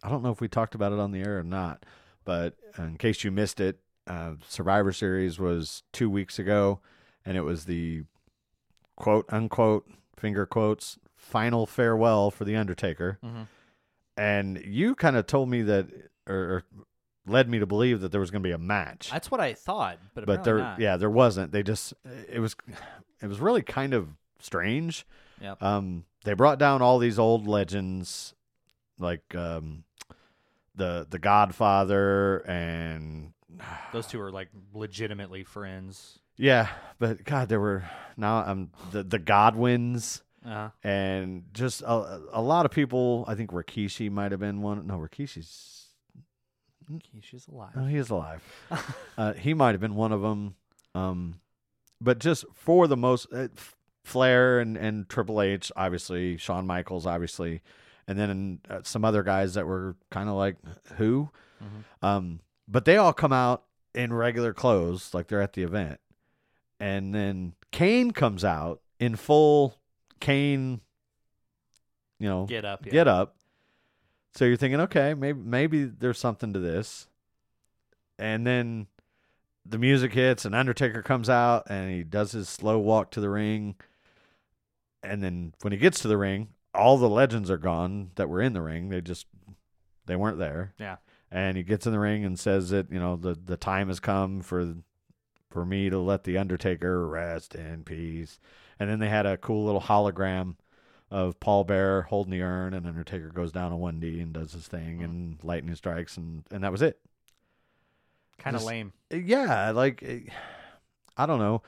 I 0.03 0.09
don't 0.09 0.23
know 0.23 0.31
if 0.31 0.41
we 0.41 0.49
talked 0.49 0.75
about 0.75 0.93
it 0.93 0.99
on 0.99 1.13
the 1.13 1.21
air 1.21 1.39
or 1.39 1.43
not, 1.43 1.85
but 2.25 2.55
in 2.79 2.97
case 2.97 3.25
you 3.25 3.31
missed 3.31 3.61
it, 3.61 3.81
uh, 4.07 4.33
Survivor 4.49 4.93
Series 4.93 5.39
was 5.39 5.83
two 5.93 6.09
weeks 6.09 6.39
ago, 6.39 6.81
and 7.25 7.37
it 7.37 7.43
was 7.43 7.65
the 7.67 8.05
quote 8.97 9.27
unquote 9.29 9.89
finger 10.17 10.47
quotes 10.47 10.99
final 11.17 11.67
farewell 11.67 12.31
for 12.31 12.45
the 12.45 12.57
Undertaker. 12.57 13.19
Mhm. 13.25 13.47
And 14.17 14.61
you 14.65 14.95
kind 14.97 15.17
of 15.17 15.27
told 15.27 15.49
me 15.49 15.63
that, 15.63 15.87
or, 16.27 16.35
or 16.35 16.63
led 17.27 17.49
me 17.49 17.61
to 17.61 17.67
believe 17.67 18.01
that 18.01 18.11
there 18.11 18.21
was 18.21 18.31
going 18.33 18.43
to 18.43 18.47
be 18.49 18.53
a 18.53 18.59
match, 18.59 19.11
That's 19.13 19.31
what 19.31 19.41
I 19.41 19.53
thought, 19.55 19.99
but 20.15 20.27
but 20.27 20.43
there, 20.43 20.59
not. 20.59 20.81
yeah, 20.81 20.97
there 20.97 21.11
wasn't. 21.11 21.53
They 21.53 21.63
just, 21.63 21.95
it 22.29 22.41
was, 22.41 22.57
it 23.23 23.27
was 23.27 23.41
really 23.41 23.63
kind 23.63 23.95
of 23.95 24.09
strange. 24.41 25.07
Yeah. 25.41 25.55
Um, 25.61 26.05
they 26.25 26.35
brought 26.35 26.59
down 26.59 26.83
all 26.83 26.99
these 26.99 27.19
old 27.19 27.47
legends, 27.47 28.35
like 28.99 29.35
um, 29.35 29.85
the 30.75 31.07
the 31.09 31.19
Godfather 31.19 32.39
and 32.47 33.33
Those 33.93 34.07
two 34.07 34.21
are 34.21 34.31
like 34.31 34.49
legitimately 34.75 35.45
friends. 35.45 36.19
yeah, 36.37 36.69
but 36.99 37.25
God, 37.25 37.49
there 37.49 37.61
were 37.61 37.85
now 38.17 38.39
um 38.47 38.71
the 38.93 39.03
the 39.03 39.19
Godwinns 39.19 40.23
Uh, 40.47 40.71
and 40.85 41.45
just 41.53 41.83
a, 41.83 42.21
a 42.33 42.41
lot 42.43 42.65
of 42.67 42.71
people. 42.73 43.25
I 43.27 43.35
think 43.35 43.51
Rikishi 43.51 44.11
might 44.11 44.31
have 44.33 44.41
been 44.41 44.63
one. 44.63 44.87
No, 44.87 44.99
Rikishi's 44.99 45.87
she's 47.21 47.47
alive. 47.49 47.73
oh, 47.77 47.85
he 47.87 47.97
is 47.97 48.11
alive. 48.11 48.43
uh, 49.19 49.33
he 49.35 49.53
might 49.55 49.73
have 49.73 49.81
been 49.81 49.95
one 49.95 50.13
of 50.13 50.23
them. 50.23 50.55
Um, 50.95 51.41
but 52.01 52.19
just 52.19 52.45
for 52.55 52.87
the 52.87 52.97
most, 52.97 53.27
uh, 53.33 53.49
Flair 54.05 54.59
and 54.59 54.77
and 54.77 55.09
Triple 55.09 55.43
H, 55.43 55.71
obviously 55.77 56.37
Shawn 56.39 56.67
Michaels, 56.67 57.05
obviously, 57.07 57.61
and 58.07 58.19
then 58.19 58.61
uh, 58.71 58.81
some 58.83 59.05
other 59.05 59.23
guys 59.23 59.55
that 59.55 59.67
were 59.67 59.97
kind 60.11 60.29
of 60.29 60.35
like 60.37 60.57
who. 60.97 61.31
Mhm. 61.63 62.07
Um, 62.07 62.41
but 62.67 62.85
they 62.87 62.97
all 62.97 63.13
come 63.13 63.33
out 63.33 63.65
in 63.95 64.13
regular 64.13 64.55
clothes, 64.55 65.13
like 65.13 65.29
they're 65.29 65.43
at 65.43 65.53
the 65.53 65.63
event, 65.63 66.01
and 66.81 67.15
then 67.15 67.55
Kane 67.71 68.13
comes 68.13 68.45
out 68.45 68.81
in 68.99 69.15
full 69.17 69.75
Kane. 70.21 70.81
You 72.19 72.29
know, 72.29 72.47
Get 72.47 72.65
up. 72.65 72.85
Yeah. 72.87 72.93
get 72.93 73.09
up. 73.09 73.37
So 74.35 74.45
you're 74.45 74.57
thinking, 74.57 74.81
okay, 74.81 75.15
maybe 75.15 75.39
maybe 75.41 75.85
there's 75.85 76.19
something 76.19 76.53
to 76.53 76.59
this. 76.59 77.09
And 78.19 78.47
then 78.47 78.87
the 79.69 79.79
music 79.79 80.13
hits 80.15 80.45
and 80.45 80.55
Undertaker 80.55 81.03
comes 81.03 81.29
out 81.29 81.65
and 81.69 81.91
he 81.91 82.03
does 82.03 82.33
his 82.33 82.49
slow 82.49 82.79
walk 82.79 83.11
to 83.13 83.21
the 83.21 83.31
ring. 83.31 83.77
And 85.03 85.23
then 85.23 85.55
when 85.61 85.73
he 85.73 85.79
gets 85.79 86.01
to 86.01 86.09
the 86.09 86.17
ring, 86.17 86.49
all 86.75 86.97
the 86.97 87.09
legends 87.09 87.51
are 87.51 87.59
gone 87.59 88.11
that 88.17 88.29
were 88.29 88.41
in 88.41 88.53
the 88.53 88.63
ring. 88.63 88.89
They 88.89 89.01
just 89.01 89.27
they 90.07 90.17
weren't 90.17 90.39
there. 90.39 90.75
Yeah. 90.79 90.97
And 91.31 91.57
he 91.57 91.63
gets 91.63 91.87
in 91.87 91.93
the 91.93 91.99
ring 91.99 92.25
and 92.25 92.39
says 92.39 92.71
that, 92.71 92.91
you 92.91 92.99
know, 92.99 93.17
the 93.17 93.39
the 93.43 93.57
time 93.57 93.89
has 93.89 94.01
come 94.01 94.41
for 94.41 94.75
for 95.51 95.65
me 95.65 95.91
to 95.91 95.99
let 95.99 96.25
the 96.25 96.39
Undertaker 96.39 97.07
rest 97.07 97.55
in 97.55 97.85
peace. 97.85 98.39
And 98.79 98.89
then 98.89 98.99
they 98.99 99.09
had 99.09 99.27
a 99.27 99.37
cool 99.37 99.65
little 99.65 99.81
hologram 99.81 100.57
of 101.11 101.41
Paul 101.41 101.65
Bearer 101.65 102.03
holding 102.03 102.33
the 102.33 102.43
urn, 102.43 102.75
and 102.75 102.87
Undertaker 102.87 103.29
goes 103.29 103.51
down 103.51 103.73
on 103.73 103.79
one 103.79 103.99
knee 103.99 104.21
and 104.21 104.33
does 104.33 104.53
his 104.53 104.69
thing, 104.69 104.97
mm-hmm. 104.97 105.05
and 105.05 105.45
lightning 105.45 105.75
strikes, 105.75 106.17
and 106.17 106.45
and 106.51 106.63
that 106.63 106.73
was 106.73 106.83
it. 106.83 107.01
Kind 108.39 108.57
of 108.57 108.65
lame. 108.65 108.93
Yeah, 109.11 109.71
like 109.73 110.03
eh, 110.03 110.21
I 111.17 111.27
don't 111.27 111.39
know. 111.39 111.63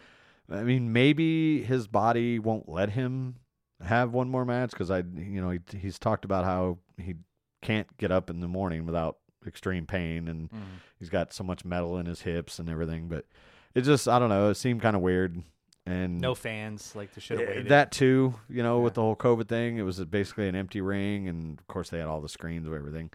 I 0.51 0.63
mean, 0.63 0.93
maybe 0.93 1.63
his 1.63 1.87
body 1.87 2.39
won't 2.39 2.69
let 2.69 2.91
him 2.91 3.37
have 3.85 4.13
one 4.13 4.29
more 4.29 4.45
match 4.45 4.71
because 4.71 4.91
I, 4.91 4.99
you 4.99 5.41
know, 5.41 5.51
he, 5.51 5.61
he's 5.79 5.99
talked 5.99 6.25
about 6.25 6.45
how 6.45 6.79
he 6.99 7.15
can't 7.63 7.87
get 7.99 8.11
up 8.11 8.31
in 8.31 8.41
the 8.41 8.49
morning 8.49 8.85
without 8.87 9.19
extreme 9.47 9.87
pain, 9.87 10.29
and 10.29 10.51
Mhm. 10.51 10.59
he's 10.99 11.09
got 11.09 11.33
so 11.33 11.45
much 11.45 11.65
metal 11.65 11.97
in 11.99 12.07
his 12.07 12.23
hips 12.23 12.59
and 12.59 12.69
everything. 12.69 13.09
But 13.09 13.27
it 13.75 13.83
just, 13.83 14.07
I 14.09 14.19
don't 14.19 14.29
know. 14.29 14.51
It 14.51 14.57
seemed 14.57 14.83
kind 14.83 14.97
of 14.97 15.03
weird, 15.03 15.43
and 15.87 16.21
No 16.21 16.35
fans. 16.35 16.95
Like 16.95 17.11
should 17.19 17.39
have 17.41 17.49
Eh. 17.49 17.63
That 17.69 17.91
too, 17.93 18.35
you 18.49 18.63
know, 18.63 18.81
with 18.81 18.95
the 18.95 19.01
whole 19.03 19.17
COVID 19.17 19.49
thing, 19.49 19.79
it 19.79 19.83
was 19.83 20.05
basically 20.05 20.49
an 20.49 20.55
empty 20.57 20.81
ring, 20.81 21.27
and 21.29 21.59
of 21.59 21.67
course 21.69 21.91
they 21.91 21.99
had 21.99 22.09
all 22.09 22.21
the 22.21 22.29
screens 22.29 22.67
of 22.67 22.75
everything. 22.75 23.11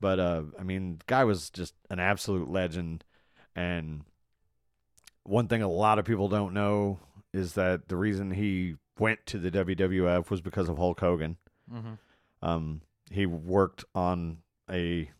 But 0.00 0.18
uh, 0.18 0.42
I 0.58 0.62
mean, 0.62 0.98
the 0.98 1.04
guy 1.06 1.24
was 1.24 1.50
just 1.50 1.74
an 1.90 2.00
absolute 2.00 2.50
legend, 2.50 3.04
and 3.54 4.04
one 5.24 5.46
thing 5.48 5.62
a 5.62 5.68
lot 5.68 5.98
of 5.98 6.04
people 6.04 6.28
don't 6.28 6.54
know 6.54 6.98
is 7.32 7.54
that 7.54 7.88
the 7.88 7.96
reason 7.96 8.30
he 8.32 8.76
went 8.98 9.24
to 9.26 9.38
the 9.38 9.50
WWF 9.50 10.30
was 10.30 10.40
because 10.40 10.68
of 10.68 10.78
Hulk 10.78 11.00
Hogan. 11.00 11.36
Mhm. 11.72 11.98
Um, 12.42 12.80
he 13.10 13.26
worked 13.26 13.84
on 13.94 14.38
a 14.70 15.10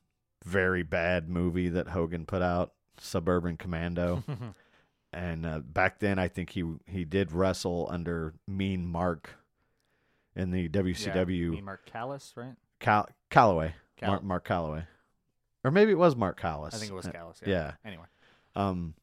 very 0.45 0.83
bad 0.83 1.29
movie 1.29 1.69
that 1.69 1.89
Hogan 1.89 2.25
put 2.25 2.41
out, 2.43 2.73
Suburban 2.99 3.57
Commando. 3.57 4.25
and 5.13 5.45
uh, 5.45 5.59
back 5.61 5.99
then 5.99 6.19
I 6.19 6.29
think 6.29 6.51
he 6.51 6.65
he 6.87 7.05
did 7.05 7.33
wrestle 7.33 7.87
under 7.91 8.35
Mean 8.49 8.87
Mark 8.87 9.35
in 10.35 10.51
the 10.51 10.63
Yeah, 10.63 10.69
WCW 10.69 11.51
me, 11.51 11.61
Mark 11.61 11.85
Callous, 11.87 12.33
right? 12.37 12.55
Cal- 12.79 13.09
Calloway 13.29 13.75
Cal- 14.01 14.11
Mark, 14.11 14.23
Mark 14.25 14.45
Calloway 14.45 14.83
or 15.65 15.71
maybe 15.71 15.93
it 15.93 15.99
was 15.99 16.17
Mark 16.17 16.41
Callous 16.41 16.75
I 16.75 16.79
think 16.79 16.91
it 16.91 16.95
was 16.95 17.07
Callous. 17.07 17.41
yeah. 17.45 17.73
Anyway. 17.85 18.05
um 18.57 18.95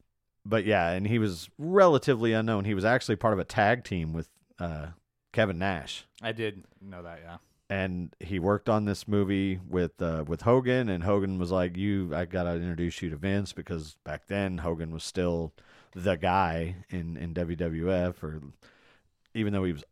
but 0.44 0.64
yeah 0.64 0.90
and 0.90 1.06
he 1.06 1.18
was 1.18 1.48
relatively 1.58 2.32
unknown 2.32 2.64
he 2.64 2.74
was 2.74 2.84
actually 2.84 3.16
part 3.16 3.32
of 3.32 3.38
a 3.38 3.44
tag 3.44 3.84
team 3.84 4.12
with 4.12 4.28
uh 4.58 4.88
Kevin 5.32 5.58
Nash 5.58 6.04
I 6.22 6.32
did 6.32 6.64
know 6.80 7.02
that, 7.02 7.20
yeah. 7.22 7.36
and 7.70 8.14
he 8.18 8.38
worked 8.38 8.68
on 8.68 8.86
this 8.86 9.06
movie 9.06 9.60
with 9.68 10.00
uh, 10.02 10.24
with 10.26 10.40
Hogan, 10.42 10.88
and 10.88 11.04
Hogan 11.04 11.38
was 11.38 11.52
like, 11.52 11.76
"You, 11.76 12.12
I 12.12 12.24
gotta 12.24 12.54
introduce 12.54 13.02
you 13.02 13.10
to 13.10 13.16
Vince 13.16 13.52
because 13.52 13.96
back 14.04 14.26
then 14.26 14.58
Hogan 14.58 14.90
was 14.90 15.04
still 15.04 15.52
the 15.94 16.16
guy 16.16 16.76
in 16.90 17.16
in 17.16 17.34
WWF, 17.34 18.20
or 18.22 18.40
even 19.34 19.52
though 19.52 19.62
he 19.62 19.72
was 19.72 19.84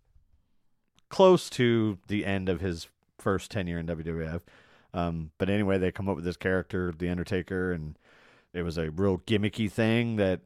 close 1.10 1.48
to 1.50 1.98
the 2.08 2.24
end 2.26 2.48
of 2.48 2.60
his 2.60 2.88
first 3.18 3.50
tenure 3.52 3.78
in 3.78 3.86
WWF. 3.86 4.40
Um, 4.96 5.30
but 5.38 5.50
anyway, 5.50 5.78
they 5.78 5.92
come 5.92 6.08
up 6.08 6.16
with 6.16 6.24
this 6.24 6.36
character, 6.36 6.92
the 6.96 7.08
Undertaker, 7.10 7.72
and 7.72 7.98
it 8.54 8.62
was 8.62 8.78
a 8.78 8.90
real 8.90 9.18
gimmicky 9.18 9.70
thing 9.70 10.16
that 10.16 10.40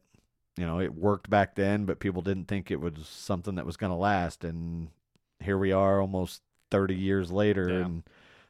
you 0.56 0.66
know 0.66 0.80
it 0.80 0.94
worked 0.94 1.30
back 1.30 1.54
then, 1.54 1.84
but 1.84 2.00
people 2.00 2.20
didn't 2.22 2.46
think 2.48 2.70
it 2.70 2.80
was 2.80 3.06
something 3.06 3.54
that 3.54 3.66
was 3.66 3.76
going 3.76 3.92
to 3.92 3.96
last, 3.96 4.42
and 4.44 4.88
here 5.40 5.56
we 5.56 5.72
are 5.72 6.00
almost 6.00 6.42
30 6.70 6.94
years 6.94 7.30
later 7.32 7.68
Yeah. 7.68 7.84
and 7.84 8.02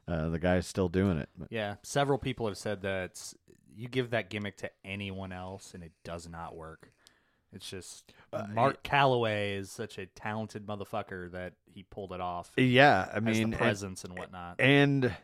uh, 0.09 0.29
the 0.31 0.39
guy's 0.41 0.67
still 0.67 0.89
doing 0.89 1.19
it 1.19 1.29
But- 1.39 1.53
Yeah. 1.53 1.77
Several 1.83 2.19
people 2.19 2.47
have 2.49 2.59
said 2.59 2.83
that 2.83 3.33
you 3.77 3.89
give 3.89 4.11
that 4.11 4.29
gimmick 4.29 4.57
to 4.59 4.71
anyone 4.85 5.31
else 5.33 5.73
and 5.73 5.85
it 5.85 5.93
does 6.05 6.29
not 6.29 6.57
work. 6.57 6.91
It's 7.53 7.69
just 7.71 8.13
Uh, 8.33 8.47
Mark 8.49 8.83
Calloway 8.83 9.55
is 9.55 9.71
such 9.71 9.99
a 9.99 10.07
talented 10.07 10.67
motherfucker 10.67 11.31
that 11.33 11.53
he 11.73 11.85
pulled 11.85 12.13
it 12.13 12.21
off. 12.21 12.51
yeah 12.57 13.09
i 13.15 13.21
mean 13.21 13.35
the 13.35 13.43
and, 13.43 13.55
presence 13.55 14.03
and, 14.05 14.19
whatnot. 14.19 14.57
and 14.61 15.15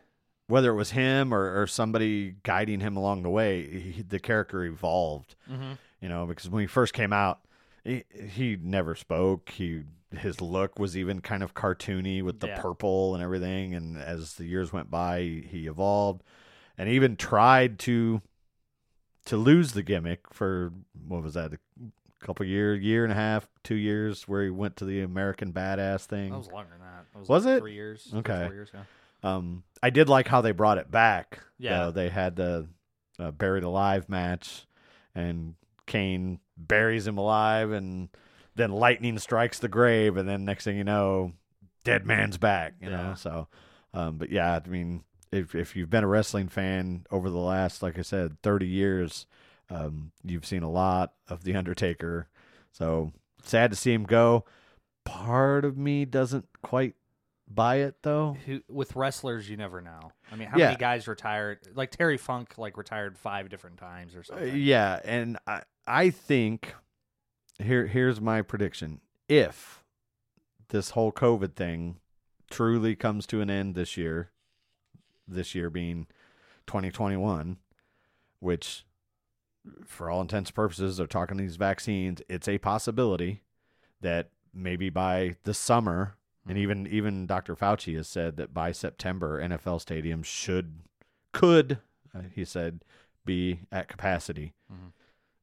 whether 0.47 0.71
it 0.71 0.75
was 0.75 0.91
him 0.91 1.33
or, 1.33 1.61
or 1.61 1.67
somebody 1.67 2.35
guiding 2.43 2.79
him 2.79 2.95
along 2.97 3.23
the 3.23 3.29
way 3.29 3.67
he, 3.67 4.01
the 4.01 4.19
character 4.19 4.63
evolved 4.63 5.35
mm-hmm. 5.49 5.73
you 6.01 6.09
know 6.09 6.25
because 6.25 6.49
when 6.49 6.61
he 6.61 6.67
first 6.67 6.93
came 6.93 7.13
out 7.13 7.39
he, 7.83 8.03
he 8.31 8.57
never 8.61 8.95
spoke 8.95 9.49
he 9.49 9.83
his 10.17 10.39
look 10.39 10.79
was 10.79 10.95
even 10.95 11.19
kind 11.19 11.43
of 11.43 11.53
cartoony 11.53 12.23
with 12.23 12.39
the 12.39 12.47
Yeah. 12.47 12.61
purple 12.61 13.13
and 13.13 13.23
everything 13.23 13.75
and 13.75 13.97
as 13.97 14.35
the 14.35 14.45
years 14.45 14.71
went 14.71 14.89
by 14.89 15.43
he, 15.49 15.67
evolved 15.67 16.23
and 16.77 16.87
even 16.89 17.15
tried 17.17 17.77
to 17.79 18.21
to 19.25 19.35
lose 19.35 19.73
the 19.73 19.83
gimmick 19.83 20.33
for 20.33 20.71
what 21.07 21.21
was 21.21 21.33
that 21.33 21.53
a 21.53 21.59
couple 22.25 22.45
year 22.45 22.73
year 22.73 23.03
and 23.03 23.11
a 23.11 23.15
half 23.15 23.49
two 23.63 23.75
years 23.75 24.27
where 24.29 24.43
he 24.43 24.49
went 24.49 24.77
to 24.77 24.85
the 24.85 25.01
american 25.01 25.51
badass 25.51 26.05
thing 26.05 26.31
That 26.31 26.37
was 26.37 26.51
longer 26.51 26.71
than 26.71 26.79
that. 26.79 27.05
That 27.13 27.19
was, 27.19 27.27
Was 27.29 27.45
like 27.45 27.57
it? 27.57 27.59
Three 27.59 27.73
years. 27.73 28.11
Okay. 28.15 28.45
Four 28.45 28.53
years, 28.53 28.69
yeah. 28.73 28.83
Um, 29.23 29.63
I 29.81 29.89
did 29.89 30.09
like 30.09 30.27
how 30.27 30.41
they 30.41 30.51
brought 30.51 30.77
it 30.77 30.89
back. 30.91 31.39
Yeah. 31.59 31.85
though. 31.85 31.91
they 31.91 32.09
had 32.09 32.35
the 32.35 32.67
uh, 33.19 33.31
buried 33.31 33.63
alive 33.63 34.09
match, 34.09 34.65
and 35.15 35.55
Kane 35.87 36.39
buries 36.55 37.07
him 37.07 37.17
alive, 37.17 37.71
and 37.71 38.09
then 38.55 38.71
lightning 38.71 39.17
strikes 39.19 39.59
the 39.59 39.67
grave, 39.67 40.17
and 40.17 40.27
then 40.29 40.45
next 40.45 40.63
thing 40.65 40.77
you 40.77 40.83
know, 40.83 41.33
dead 41.83 42.05
man's 42.05 42.37
back. 42.37 42.73
You 42.81 42.89
know, 42.89 42.97
Yeah. 43.09 43.13
so. 43.15 43.47
Um, 43.93 44.17
but 44.17 44.29
yeah, 44.31 44.59
I 44.63 44.67
mean, 44.69 45.03
if 45.31 45.55
if 45.55 45.75
you've 45.75 45.89
been 45.89 46.03
a 46.03 46.07
wrestling 46.07 46.47
fan 46.47 47.05
over 47.09 47.29
the 47.29 47.37
last, 47.37 47.81
like 47.81 47.97
I 47.97 48.03
said, 48.03 48.37
thirty 48.43 48.67
years, 48.67 49.25
um, 49.69 50.11
you've 50.23 50.45
seen 50.45 50.61
a 50.63 50.69
lot 50.69 51.13
of 51.27 51.43
the 51.43 51.55
Undertaker. 51.55 52.27
So 52.71 53.11
sad 53.43 53.71
to 53.71 53.75
see 53.77 53.93
him 53.93 54.03
go. 54.03 54.45
Part 55.05 55.65
of 55.65 55.77
me 55.77 56.05
doesn't 56.05 56.45
quite 56.61 56.95
by 57.47 57.77
it 57.77 57.95
though. 58.03 58.37
Who, 58.45 58.61
with 58.67 58.95
wrestlers, 58.95 59.49
you 59.49 59.57
never 59.57 59.81
know. 59.81 60.11
I 60.31 60.35
mean, 60.35 60.47
how 60.49 60.57
Yeah. 60.57 60.65
many 60.67 60.77
guys 60.77 61.07
retired? 61.07 61.59
Like 61.75 61.91
Terry 61.91 62.17
Funk, 62.17 62.57
like 62.57 62.77
retired 62.77 63.17
five 63.17 63.49
different 63.49 63.77
times 63.77 64.15
or 64.15 64.19
Uh, 64.19 64.23
something. 64.23 64.55
yeah, 64.57 64.99
and 65.03 65.37
I 65.47 65.63
I 65.85 66.09
think 66.09 66.75
here 67.59 67.87
here's 67.87 68.19
my 68.19 68.41
prediction. 68.41 68.99
If 69.29 69.83
this 70.69 70.91
whole 70.91 71.11
COVID 71.13 71.55
thing 71.55 71.99
truly 72.49 72.95
comes 72.95 73.25
to 73.27 73.39
an 73.41 73.49
end 73.49 73.75
this 73.75 73.95
year, 73.97 74.31
this 75.27 75.55
year 75.55 75.69
being 75.69 76.07
2021, 76.65 77.57
which 78.39 78.85
for 79.85 80.09
all 80.09 80.21
intents 80.21 80.49
and 80.49 80.55
purposes 80.55 80.97
they're 80.97 81.07
talking 81.07 81.37
these 81.37 81.55
vaccines, 81.57 82.21
it's 82.29 82.47
a 82.47 82.57
possibility 82.57 83.43
that 84.01 84.29
maybe 84.53 84.89
by 84.89 85.35
the 85.43 85.53
summer 85.53 86.15
and 86.47 86.57
even 86.57 86.87
even 86.87 87.25
Dr. 87.27 87.55
Fauci 87.55 87.95
has 87.95 88.07
said 88.07 88.37
that 88.37 88.53
by 88.53 88.71
September 88.71 89.41
NFL 89.41 89.83
stadiums 89.85 90.25
should 90.25 90.79
could 91.33 91.79
uh, 92.15 92.21
he 92.33 92.45
said 92.45 92.83
be 93.25 93.61
at 93.71 93.87
capacity. 93.87 94.53
Mhm. 94.71 94.91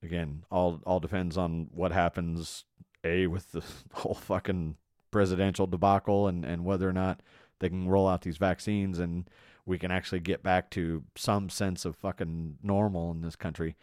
Again, 0.03 0.45
all 0.51 0.81
all 0.85 1.01
depends 1.01 1.37
on 1.37 1.69
what 1.73 1.93
happens 1.93 2.65
a 3.03 3.27
with 3.27 3.53
the 3.53 3.63
whole 3.93 4.15
fucking 4.15 4.77
presidential 5.11 5.67
debacle 5.67 6.27
and 6.27 6.45
and 6.45 6.65
whether 6.65 6.89
or 6.89 6.93
not 6.93 7.21
they 7.61 7.69
can 7.69 7.89
roll 7.89 8.09
out 8.09 8.23
these 8.23 8.37
vaccines 8.39 8.99
and 8.99 9.29
we 9.67 9.79
can 9.79 9.91
actually 9.91 10.21
get 10.21 10.43
back 10.43 10.71
to 10.71 11.05
some 11.17 11.49
sense 11.49 11.85
of 11.85 11.97
fucking 11.97 12.59
normal 12.63 13.11
in 13.11 13.23
this 13.23 13.37
country. 13.37 13.77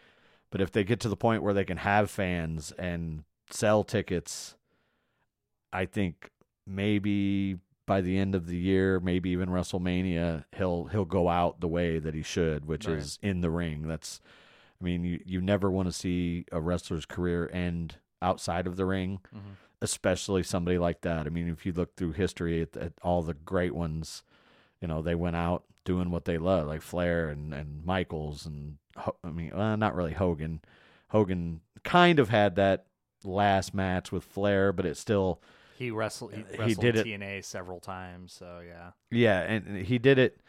But 0.50 0.60
if 0.60 0.70
they 0.70 0.84
get 0.84 1.00
to 1.00 1.08
the 1.08 1.16
point 1.16 1.42
where 1.42 1.54
they 1.54 1.64
can 1.64 1.78
have 1.78 2.10
fans 2.10 2.72
and 2.72 3.24
sell 3.50 3.82
tickets, 3.82 4.54
I 5.72 5.86
think 5.86 6.30
maybe 6.66 7.58
by 7.86 8.00
the 8.00 8.16
end 8.18 8.34
of 8.34 8.46
the 8.46 8.56
year, 8.56 9.00
maybe 9.00 9.30
even 9.30 9.48
WrestleMania, 9.48 10.44
he'll 10.56 10.84
he'll 10.86 11.04
go 11.04 11.28
out 11.28 11.60
the 11.60 11.68
way 11.68 11.98
that 11.98 12.14
he 12.14 12.22
should, 12.22 12.64
which 12.64 12.86
Right. 12.86 12.98
is 12.98 13.18
in 13.22 13.40
the 13.40 13.50
ring. 13.50 13.88
That's 13.88 14.20
I 14.80 14.84
mean, 14.84 15.04
you, 15.04 15.20
you 15.24 15.40
never 15.40 15.70
want 15.70 15.86
to 15.88 15.92
see 15.92 16.44
a 16.50 16.60
wrestler's 16.60 17.06
career 17.06 17.48
end 17.52 17.96
outside 18.20 18.66
of 18.66 18.76
the 18.76 18.84
ring, 18.84 19.20
Mhm. 19.34 19.56
especially 19.80 20.42
somebody 20.42 20.76
like 20.78 21.02
that. 21.02 21.26
I 21.26 21.30
mean, 21.30 21.48
if 21.48 21.64
you 21.64 21.72
look 21.72 21.94
through 21.96 22.12
history 22.12 22.62
at, 22.62 22.76
at 22.76 22.92
all 23.02 23.22
the 23.22 23.34
great 23.34 23.74
ones, 23.76 24.24
you 24.80 24.88
know, 24.88 25.00
they 25.00 25.14
went 25.14 25.36
out 25.36 25.64
doing 25.84 26.10
what 26.10 26.24
they 26.24 26.36
love, 26.38 26.66
like 26.66 26.82
Flair 26.82 27.28
and, 27.28 27.52
and 27.54 27.84
Michaels 27.84 28.44
and 28.46 28.78
I 29.24 29.28
mean, 29.30 29.52
well, 29.54 29.76
not 29.76 29.94
really 29.94 30.12
Hogan. 30.14 30.60
Hogan 31.08 31.60
kind 31.84 32.18
of 32.18 32.28
had 32.28 32.56
that 32.56 32.86
last 33.24 33.72
match 33.74 34.10
with 34.12 34.24
Flair, 34.24 34.72
but 34.72 34.84
it 34.86 34.96
still 34.96 35.40
He 35.78 35.90
wrestled. 35.90 36.32
He, 36.34 36.44
He 36.64 36.74
did 36.74 36.96
in 36.96 37.00
it- 37.00 37.20
TNA 37.20 37.44
several 37.44 37.80
times. 37.80 38.32
So 38.32 38.60
yeah. 38.66 38.90
Yeah, 39.10 39.40
and 39.40 39.84
he 39.86 39.98
did 39.98 40.18
it 40.18 40.40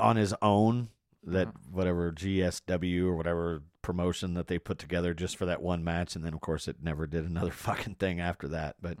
on 0.00 0.16
his 0.16 0.34
own. 0.42 0.88
That 1.24 1.48
Mhm. 1.48 1.72
whatever 1.72 2.12
GSW 2.12 3.06
or 3.08 3.16
whatever 3.16 3.62
promotion 3.82 4.34
that 4.34 4.46
they 4.46 4.58
put 4.58 4.78
together 4.78 5.12
just 5.14 5.36
for 5.36 5.46
that 5.46 5.60
one 5.60 5.82
match, 5.82 6.14
and 6.14 6.24
then 6.24 6.32
of 6.32 6.40
course 6.40 6.68
it 6.68 6.76
never 6.82 7.06
did 7.06 7.24
another 7.24 7.50
fucking 7.90 7.96
thing 7.96 8.20
after 8.20 8.46
that. 8.48 8.76
But 8.80 8.98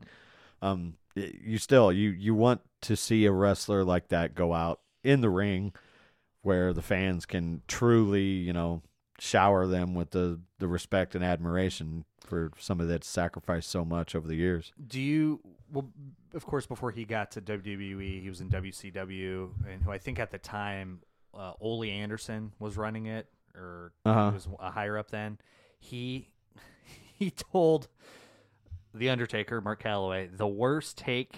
um, 0.60 0.94
y- 1.16 1.32
you 1.42 1.58
still 1.58 1.92
you 1.92 2.10
you 2.10 2.34
want 2.34 2.60
to 2.82 2.96
see 2.96 3.24
a 3.24 3.32
wrestler 3.32 3.84
like 3.84 4.08
that 4.08 4.34
go 4.34 4.52
out 4.52 4.80
in 5.04 5.20
the 5.20 5.30
ring 5.30 5.72
where 6.42 6.72
the 6.72 6.82
fans 6.82 7.24
can 7.24 7.62
truly 7.68 8.24
you 8.24 8.52
know 8.52 8.82
shower 9.18 9.66
them 9.66 9.94
with 9.94 10.10
the 10.10 10.40
the 10.58 10.68
respect 10.68 11.14
and 11.14 11.24
admiration 11.24 12.04
for 12.20 12.50
somebody 12.58 12.88
that's 12.90 13.06
sacrificed 13.08 13.70
so 13.70 13.84
much 13.84 14.14
over 14.14 14.28
the 14.28 14.34
years. 14.36 14.72
Do 14.86 15.00
you? 15.00 15.40
Well, 15.72 15.90
of 16.34 16.46
course, 16.46 16.66
before 16.66 16.90
he 16.90 17.04
got 17.04 17.30
to 17.32 17.40
WWE, 17.42 18.22
he 18.22 18.28
was 18.28 18.40
in 18.40 18.48
WCW, 18.48 19.50
and 19.68 19.82
who 19.82 19.90
I 19.90 19.98
think 19.98 20.18
at 20.18 20.30
the 20.30 20.38
time, 20.38 21.00
uh, 21.34 21.52
Ole 21.60 21.84
Anderson 21.84 22.52
was 22.58 22.76
running 22.76 23.06
it, 23.06 23.26
or 23.54 23.92
Uh-huh. 24.04 24.30
he 24.30 24.34
was 24.34 24.48
a 24.60 24.70
higher 24.70 24.96
up 24.98 25.10
then. 25.10 25.38
He 25.78 26.30
he 27.12 27.30
told 27.30 27.88
the 28.94 29.10
Undertaker, 29.10 29.60
Mark 29.60 29.82
Calaway, 29.82 30.34
the 30.34 30.46
worst 30.48 30.96
take 30.96 31.36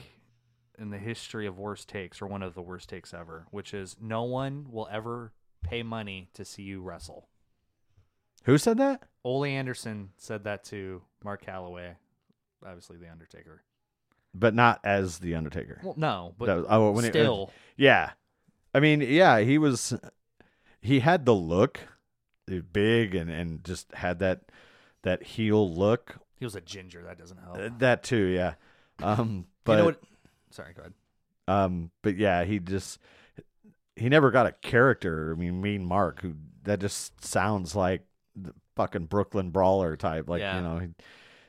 in 0.78 0.90
the 0.90 0.98
history 0.98 1.46
of 1.46 1.58
worst 1.58 1.88
takes, 1.88 2.22
or 2.22 2.26
one 2.26 2.42
of 2.42 2.54
the 2.54 2.62
worst 2.62 2.88
takes 2.88 3.12
ever, 3.12 3.46
which 3.50 3.74
is 3.74 3.96
no 4.00 4.22
one 4.22 4.66
will 4.70 4.88
ever 4.90 5.32
pay 5.62 5.82
money 5.82 6.30
to 6.34 6.44
see 6.44 6.62
you 6.62 6.80
wrestle. 6.80 7.28
Who 8.50 8.58
said 8.58 8.78
that? 8.78 9.02
Ole 9.24 9.44
Anderson 9.44 10.10
said 10.16 10.44
that 10.44 10.64
to 10.64 11.02
Mark 11.22 11.44
Calaway, 11.44 11.94
obviously 12.66 12.96
the 12.96 13.08
Undertaker. 13.10 13.62
But 14.34 14.54
not 14.54 14.80
as 14.82 15.18
the 15.18 15.36
Undertaker. 15.36 15.80
Well, 15.84 15.94
no, 15.96 16.34
but 16.36 16.48
was- 16.48 16.66
oh, 16.68 16.90
when 16.90 17.04
it- 17.04 17.08
still, 17.12 17.50
Yeah. 17.76 18.10
I 18.74 18.80
mean, 18.80 19.00
yeah, 19.02 19.38
he 19.40 19.56
was 19.58 19.96
he 20.80 21.00
had 21.00 21.24
the 21.26 21.34
look, 21.34 21.80
big 22.72 23.14
and 23.14 23.30
and 23.30 23.62
just 23.64 23.92
had 23.94 24.18
that 24.20 24.42
that 25.02 25.22
heel 25.22 25.72
look. 25.72 26.16
he 26.38 26.44
was 26.44 26.56
a 26.56 26.60
ginger. 26.60 27.02
That 27.04 27.18
doesn't 27.18 27.38
help. 27.38 27.56
Uh, 27.56 27.70
That 27.78 28.02
too, 28.02 28.24
yeah. 28.26 28.54
Um 29.00 29.46
but 29.64 29.72
you 29.72 29.78
know 29.78 29.84
what? 29.86 30.02
Sorry, 30.50 30.72
go 30.74 30.82
ahead. 30.82 30.94
um 31.46 31.90
but 32.02 32.16
yeah, 32.16 32.42
he 32.44 32.58
just 32.58 32.98
he 33.96 34.08
never 34.08 34.30
got 34.32 34.46
a 34.46 34.52
character. 34.52 35.32
I 35.32 35.38
mean, 35.38 35.60
Mean 35.60 35.84
Mark 35.84 36.22
who 36.22 36.34
that 36.64 36.80
just 36.80 37.24
sounds 37.24 37.74
like 37.76 38.02
the 38.36 38.52
fucking 38.76 39.06
Brooklyn 39.06 39.50
brawler 39.50 39.96
type 39.96 40.28
like, 40.28 40.40
Yeah. 40.40 40.56
you 40.56 40.62
know, 40.62 40.88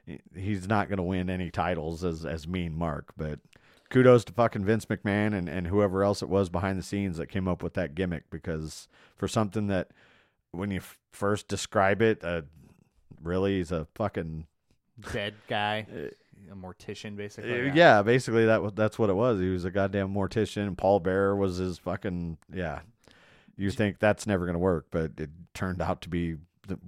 he, 0.06 0.20
he's 0.36 0.67
not 0.67 0.88
going 0.89 0.98
to 0.98 1.04
win 1.04 1.30
any 1.30 1.52
titles 1.52 2.04
as 2.04 2.26
as 2.26 2.48
Mean 2.48 2.76
Mark, 2.76 3.13
but 3.17 3.39
kudos 3.89 4.24
to 4.26 4.34
fucking 4.34 4.65
Vince 4.65 4.86
McMahon 4.86 5.34
and, 5.34 5.48
and 5.50 5.67
whoever 5.67 6.04
else 6.04 6.22
it 6.22 6.30
was 6.30 6.50
behind 6.50 6.80
the 6.80 6.84
scenes 6.84 7.17
that 7.17 7.28
came 7.28 7.48
up 7.48 7.62
with 7.62 7.74
that 7.76 7.94
gimmick 7.96 8.30
because 8.30 8.88
for 9.17 9.28
something 9.28 9.67
that 9.67 9.89
when 10.52 10.72
you 10.72 10.78
f- 10.80 10.98
first 11.12 11.48
describe 11.48 12.02
it, 12.02 12.24
uh, 12.24 12.41
really 13.22 13.58
he's 13.58 13.72
a 13.72 13.86
fucking 13.96 14.48
Dead 15.13 15.34
guy, 15.48 15.86
a 16.52 16.56
mortician, 16.56 17.13
uh, 17.13 17.17
basically. 17.17 17.72
yeah. 17.74 18.02
basically 18.02 18.46
that 18.46 18.62
was 18.62 18.74
that's 18.74 19.00
what 19.00 19.10
it 19.10 19.13
was. 19.15 19.39
He 19.39 19.50
was 19.50 19.65
a 19.65 19.72
goddamn 19.72 20.13
mortician. 20.13 20.67
and 20.67 20.78
Paul 20.78 21.00
Bearer 21.00 21.36
was 21.36 21.58
his 21.58 21.78
fucking 21.78 22.38
yeah. 22.54 22.80
You 23.58 23.70
think 23.72 24.00
that's 24.00 24.26
never 24.26 24.46
going 24.46 24.54
to 24.56 24.60
work, 24.60 24.88
but 24.91 25.12
it 25.17 25.30
turned 25.54 25.82
out 25.82 26.02
to 26.02 26.10
be 26.10 26.36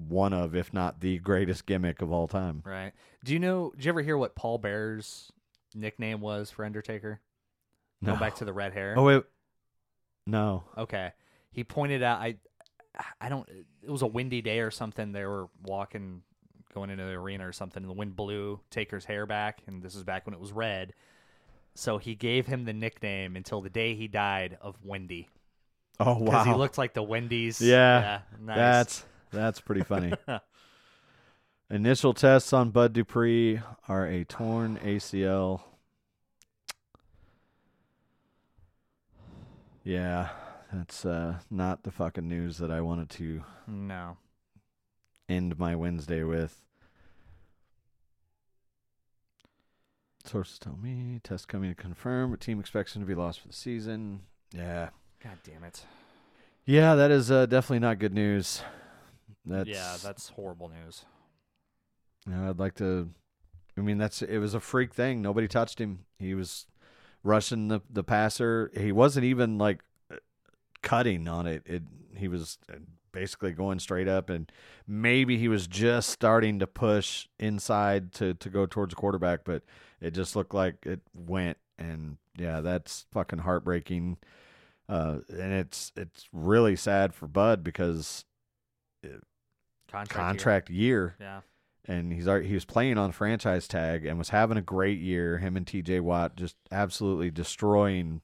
one 0.07 0.33
of, 0.33 0.55
if 0.55 0.73
not 0.73 0.99
the 1.01 1.19
greatest 1.19 1.65
gimmick 1.65 2.01
of 2.01 2.11
all 2.11 2.27
time. 2.27 2.61
Right. 2.65 2.91
Do 3.23 3.33
you 3.33 3.39
know? 3.39 3.71
Did 3.75 3.85
you 3.85 3.89
ever 3.89 4.01
hear 4.01 4.17
what 4.17 4.35
Paul 4.35 4.57
Bearer's 4.59 5.31
nickname 5.75 6.21
was 6.21 6.49
for 6.51 6.65
Undertaker? 6.65 7.19
Go 8.03 8.13
No. 8.13 8.19
back 8.19 8.35
to 8.35 8.45
the 8.45 8.53
red 8.53 8.73
hair. 8.73 8.95
Oh 8.97 9.03
wait, 9.03 9.23
no. 10.27 10.63
Okay. 10.77 11.11
He 11.51 11.63
pointed 11.63 12.03
out. 12.03 12.19
I. 12.19 12.37
I 13.19 13.27
don't. 13.29 13.47
It 13.81 13.89
was 13.89 14.03
a 14.03 14.07
windy 14.07 14.41
day 14.41 14.59
or 14.59 14.69
something. 14.69 15.13
They 15.13 15.25
were 15.25 15.47
walking, 15.63 16.21
going 16.75 16.91
into 16.91 17.03
the 17.03 17.13
arena 17.13 17.47
or 17.47 17.51
something, 17.51 17.81
and 17.81 17.89
the 17.89 17.95
wind 17.95 18.15
blew 18.15 18.59
Taker's 18.69 19.03
hair 19.05 19.25
back, 19.25 19.61
and 19.65 19.81
this 19.81 19.95
is 19.95 20.03
back 20.03 20.27
when 20.27 20.35
it 20.35 20.39
was 20.39 20.51
red. 20.51 20.93
So 21.73 21.97
he 21.97 22.13
gave 22.13 22.45
him 22.45 22.65
the 22.65 22.73
nickname 22.73 23.35
until 23.35 23.61
the 23.61 23.69
day 23.71 23.95
he 23.95 24.07
died 24.07 24.59
of 24.61 24.75
Wendy. 24.83 25.27
Oh 25.99 26.13
wow! 26.19 26.25
because 26.25 26.45
he 26.45 26.53
looked 26.53 26.77
like 26.77 26.93
the 26.93 27.01
Wendy's. 27.01 27.59
Yeah, 27.61 28.19
nice. 28.39 28.55
That's 28.57 29.05
that's 29.33 29.59
pretty 29.59 29.83
funny. 29.83 30.13
Initial 31.69 32.13
tests 32.13 32.53
on 32.53 32.69
Bud 32.69 32.93
Dupree 32.93 33.59
are 33.87 34.05
a 34.05 34.23
torn 34.25 34.77
ACL. 34.83 35.61
Yeah, 39.83 40.29
that's 40.71 41.05
uh, 41.05 41.39
not 41.49 41.83
the 41.83 41.91
fucking 41.91 42.27
news 42.27 42.57
that 42.59 42.71
I 42.71 42.81
wanted 42.81 43.09
to 43.11 43.43
no. 43.67 44.17
end 45.27 45.57
my 45.57 45.75
Wednesday 45.75 46.23
with. 46.23 46.61
Sources 50.25 50.57
tell 50.59 50.77
me 50.77 51.19
test 51.23 51.47
coming 51.49 51.69
to 51.69 51.75
confirm, 51.75 52.37
team 52.37 52.59
expects 52.59 52.95
him 52.95 53.01
to 53.01 53.07
be 53.07 53.15
lost 53.15 53.41
for 53.41 53.47
the 53.49 53.53
season. 53.53 54.21
Yeah, 54.55 54.89
God 55.21 55.37
damn 55.43 55.63
it. 55.63 55.83
yeah, 56.65 56.95
that 56.95 57.11
is 57.11 57.29
uh, 57.29 57.45
definitely 57.45 57.79
not 57.79 57.99
good 57.99 58.13
news. 58.13 58.61
That's 59.45 59.69
yeah, 59.69 59.97
that's 60.01 60.29
horrible 60.29 60.69
news. 60.69 61.05
You 62.27 62.35
know, 62.35 62.49
I'd 62.49 62.59
like 62.59 62.75
to. 62.75 63.09
I 63.77 63.81
mean, 63.81 63.97
that's 63.97 64.21
it 64.21 64.37
was 64.37 64.53
a 64.53 64.59
freak 64.59 64.93
thing. 64.93 65.21
Nobody 65.21 65.47
touched 65.47 65.79
him. 65.79 66.05
He 66.19 66.33
was 66.33 66.67
rushing 67.23 67.67
the 67.67 67.81
the 67.89 68.03
passer. 68.03 68.71
He 68.75 68.91
wasn't 68.91 69.25
even 69.25 69.57
like 69.57 69.83
uh, 70.11 70.17
cutting 70.81 71.27
on 71.27 71.47
it. 71.47 71.63
It 71.65 71.83
he 72.15 72.27
was 72.27 72.57
uh, 72.71 72.77
basically 73.11 73.51
going 73.51 73.79
straight 73.79 74.07
up, 74.07 74.29
and 74.29 74.51
maybe 74.87 75.37
he 75.37 75.47
was 75.47 75.67
just 75.67 76.09
starting 76.09 76.59
to 76.59 76.67
push 76.67 77.27
inside 77.39 78.13
to 78.13 78.33
to 78.35 78.49
go 78.49 78.65
towards 78.65 78.91
the 78.91 78.95
quarterback, 78.95 79.41
but 79.43 79.63
it 79.99 80.11
just 80.11 80.35
looked 80.35 80.53
like 80.53 80.85
it 80.85 81.01
went. 81.13 81.57
And 81.77 82.17
yeah, 82.37 82.61
that's 82.61 83.05
fucking 83.11 83.39
heartbreaking. 83.39 84.17
Uh, 84.87 85.19
and 85.29 85.53
it's 85.53 85.91
it's 85.95 86.27
really 86.31 86.75
sad 86.75 87.13
for 87.13 87.27
Bud 87.27 87.63
because 87.63 88.25
Contract. 89.93 90.69
year. 90.69 90.69
year 90.69 91.15
Yeah. 91.19 91.41
and 91.85 92.11
he's 92.13 92.27
already, 92.27 92.47
he 92.47 92.53
was 92.53 92.65
playing 92.65 92.97
on 92.97 93.11
franchise 93.11 93.67
tag 93.67 94.05
and 94.05 94.17
was 94.17 94.29
having 94.29 94.57
a 94.57 94.61
great 94.61 94.99
year. 94.99 95.37
Him 95.37 95.55
and 95.57 95.65
T.J. 95.67 95.99
Watt 96.01 96.35
just 96.35 96.55
absolutely 96.71 97.29
destroying 97.31 98.21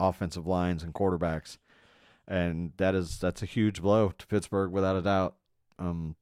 offensive 0.00 0.46
lines 0.46 0.82
and 0.82 0.92
quarterbacks, 0.94 1.58
and 2.26 2.72
that 2.78 2.94
is 2.94 3.18
that's 3.18 3.42
a 3.42 3.46
huge 3.46 3.80
blow 3.82 4.10
to 4.18 4.26
Pittsburgh 4.26 4.70
without 4.72 4.96
a 4.96 5.02
doubt. 5.02 5.36
Um, 5.78 6.16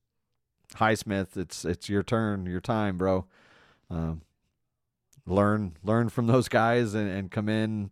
Highsmith, 0.77 1.37
it's 1.37 1.65
it's 1.65 1.89
your 1.89 2.03
turn, 2.03 2.47
your 2.47 2.61
time, 2.61 2.97
bro. 2.99 3.27
Um, 3.91 4.23
learn 5.27 5.77
learn 5.83 6.09
from 6.09 6.27
those 6.27 6.49
guys 6.49 6.95
and, 6.95 7.09
and 7.11 7.31
come 7.31 7.49
in 7.49 7.91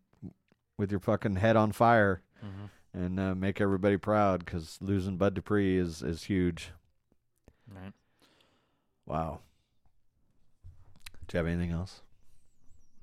with 0.77 0.91
your 0.91 1.01
fucking 1.01 1.37
head 1.37 1.57
on 1.57 1.73
fire 1.73 2.23
Mm-hmm. 2.45 2.99
and 3.05 3.19
uh, 3.21 3.35
make 3.35 3.61
everybody 3.61 3.97
proud 3.97 4.45
because 4.45 4.79
losing 4.81 5.17
Bud 5.17 5.35
Dupree 5.35 5.77
is 5.77 6.03
is 6.03 6.25
huge. 6.25 6.71
Right. 7.75 7.93
Wow. 9.07 9.41
Do 11.27 11.37
you 11.37 11.39
have 11.39 11.47
anything 11.47 11.71
else? 11.73 12.03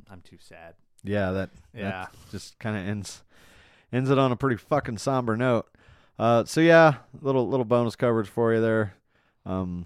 I'm 0.09 0.21
too 0.21 0.37
sad. 0.39 0.75
Yeah, 1.03 1.31
that 1.31 1.49
Yeah. 1.73 1.89
that 1.89 2.15
just 2.31 2.57
kind 2.59 2.75
of 2.77 2.87
ends 2.87 3.23
ends 3.91 4.09
it 4.09 4.17
on 4.17 4.31
a 4.31 4.35
pretty 4.35 4.57
fucking 4.57 4.97
somber 4.97 5.37
note. 5.37 5.67
Uh, 6.17 6.45
so 6.45 6.61
yeah, 6.61 6.97
little 7.21 7.47
little 7.47 7.65
bonus 7.65 7.95
coverage 7.95 8.27
for 8.29 8.53
you 8.53 8.61
there. 8.61 8.95
Um, 9.45 9.85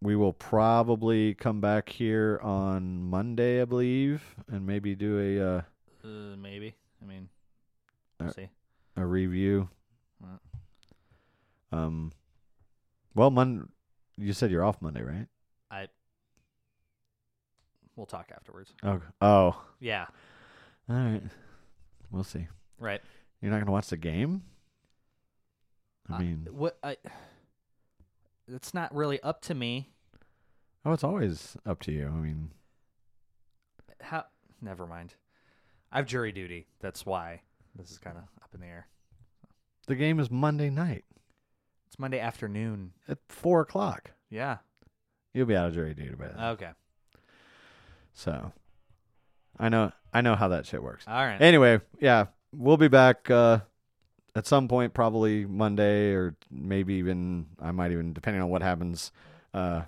we 0.00 0.16
will 0.16 0.32
probably 0.32 1.34
come 1.34 1.60
back 1.60 1.88
here 1.88 2.40
on 2.42 3.02
Monday, 3.04 3.62
I 3.62 3.64
believe, 3.64 4.34
and 4.48 4.66
maybe 4.66 4.94
do 4.96 5.18
a 5.20 5.56
uh, 5.58 5.62
Uh, 6.04 6.36
maybe. 6.36 6.74
I 7.00 7.04
mean, 7.04 7.28
we'll 8.18 8.30
Uh, 8.30 8.32
see. 8.32 8.48
a 8.96 9.06
review. 9.06 9.68
Right. 10.20 10.38
Um, 11.70 12.12
well, 13.14 13.30
Mon, 13.30 13.68
you 14.16 14.32
said 14.32 14.50
you're 14.50 14.64
off 14.64 14.80
Monday, 14.82 15.02
right? 15.02 15.26
I. 15.70 15.88
We'll 17.96 18.06
talk 18.06 18.30
afterwards. 18.34 18.72
Oh, 18.82 19.00
oh, 19.20 19.62
Yeah. 19.78 20.06
all 20.88 20.96
right. 20.96 21.22
We'll 22.10 22.24
see. 22.24 22.46
Right. 22.78 23.00
You're 23.40 23.50
not 23.50 23.60
gonna 23.60 23.72
watch 23.72 23.88
the 23.88 23.96
game. 23.96 24.42
I 26.10 26.18
mean, 26.18 26.48
what 26.50 26.78
I. 26.82 26.96
It's 28.48 28.74
not 28.74 28.94
really 28.94 29.20
up 29.22 29.40
to 29.42 29.54
me. 29.54 29.88
oh, 30.84 30.92
it's 30.92 31.04
always 31.04 31.56
up 31.64 31.80
to 31.82 31.92
you. 31.92 32.06
I 32.06 32.10
mean, 32.20 32.50
How? 34.00 34.24
Never 34.60 34.86
mind. 34.86 35.14
I 35.90 35.96
have 35.98 36.06
jury 36.06 36.32
duty. 36.32 36.66
That's 36.80 37.04
why 37.06 37.42
this 37.76 37.90
is 37.90 37.98
kind 37.98 38.16
of 38.16 38.24
up 38.42 38.50
in 38.54 38.60
the 38.60 38.66
air. 38.66 38.86
the 39.86 39.94
game 39.96 40.18
is 40.18 40.30
Monday 40.30 40.70
night 40.70 41.04
It's 41.92 41.98
Monday 41.98 42.20
afternoon. 42.20 42.92
at 43.06 43.18
four 43.28 43.60
o'clock. 43.60 44.12
Yeah. 44.30 44.56
You'll 45.34 45.44
be 45.44 45.54
out 45.54 45.68
of 45.68 45.74
jury 45.74 45.92
duty 45.92 46.14
by 46.14 46.28
then. 46.28 46.40
Okay. 46.42 46.70
so, 48.14 48.50
I 49.58 49.68
know, 49.68 49.92
I 50.10 50.22
know 50.22 50.34
how 50.34 50.48
that 50.48 50.64
shit 50.64 50.82
works. 50.82 51.04
All 51.06 51.22
right. 51.22 51.38
Anyway, 51.38 51.82
yeah, 52.00 52.28
we'll 52.50 52.78
be 52.78 52.88
back 52.88 53.30
uh, 53.30 53.58
at 54.34 54.46
some 54.46 54.68
point, 54.68 54.94
probably 54.94 55.44
Monday 55.44 56.14
or 56.14 56.34
maybe 56.50 56.94
even 56.94 57.48
I 57.60 57.72
might 57.72 57.92
even, 57.92 58.14
depending 58.14 58.42
on 58.42 58.48
what 58.48 58.62
happens 58.62 59.12
uh, 59.52 59.82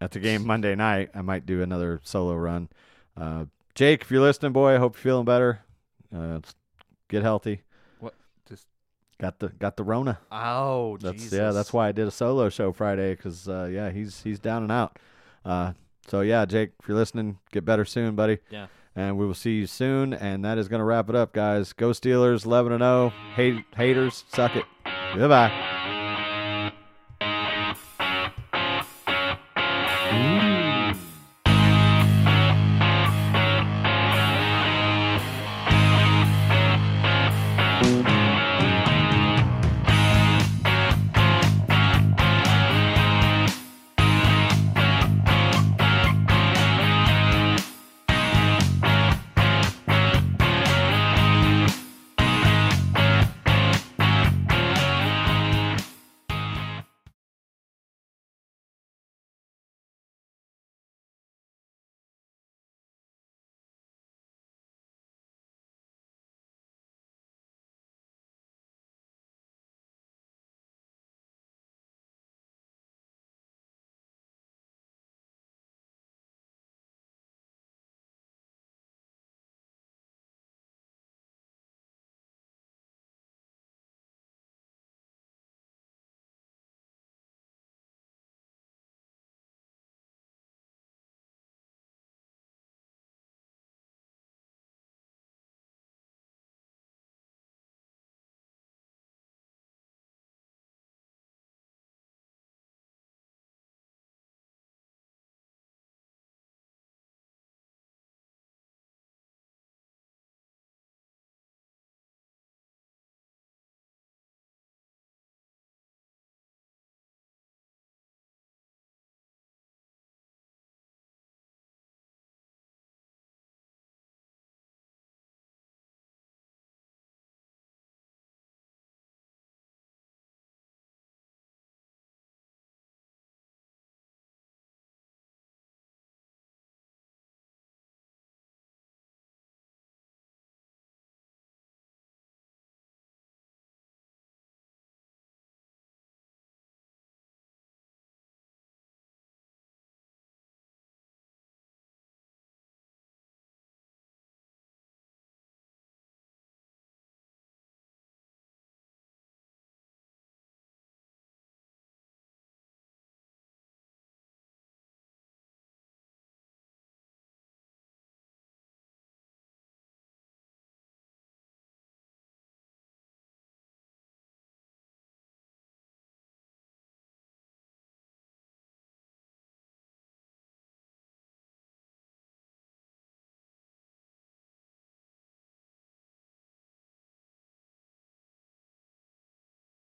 at 0.00 0.12
the 0.12 0.20
game 0.20 0.46
Monday 0.46 0.76
night, 0.76 1.10
I 1.12 1.22
might 1.22 1.44
do 1.44 1.60
another 1.60 2.00
solo 2.04 2.36
run. 2.36 2.68
Uh, 3.16 3.46
Jake, 3.74 4.02
if 4.02 4.12
you're 4.12 4.22
listening, 4.22 4.52
boy, 4.52 4.76
I 4.76 4.78
hope 4.78 4.94
you're 4.94 5.02
feeling 5.02 5.24
better. 5.24 5.58
Uh, 6.14 6.38
get 7.08 7.24
healthy. 7.24 7.62
Got 9.20 9.40
the 9.40 9.48
got 9.48 9.76
the 9.76 9.82
Rona. 9.82 10.18
Oh, 10.30 10.96
That's 11.00 11.14
Jesus. 11.22 11.32
yeah. 11.38 11.50
That's 11.50 11.72
why 11.72 11.88
I 11.88 11.92
did 11.92 12.06
a 12.06 12.10
solo 12.10 12.48
show 12.50 12.72
Friday 12.72 13.14
because 13.16 13.48
uh, 13.48 13.68
yeah, 13.70 13.90
he's 13.90 14.22
he's 14.22 14.38
down 14.38 14.62
and 14.62 14.70
out. 14.70 14.98
Uh, 15.44 15.72
so 16.06 16.20
yeah, 16.20 16.44
Jake, 16.44 16.70
if 16.80 16.88
you're 16.88 16.96
listening, 16.96 17.38
get 17.50 17.64
better 17.64 17.84
soon, 17.84 18.14
buddy. 18.14 18.38
Yeah. 18.50 18.68
And 18.94 19.18
we 19.18 19.26
will 19.26 19.34
see 19.34 19.56
you 19.56 19.66
soon. 19.66 20.12
And 20.14 20.44
that 20.44 20.56
is 20.58 20.68
going 20.68 20.80
to 20.80 20.84
wrap 20.84 21.08
it 21.08 21.14
up, 21.16 21.32
guys. 21.32 21.72
Go 21.72 21.90
Steelers, 21.90 22.44
eleven 22.46 22.72
and 22.72 22.80
zero. 22.80 23.12
Hate 23.34 23.64
haters, 23.76 24.24
suck 24.32 24.54
it. 24.56 24.64
Goodbye. 25.14 25.67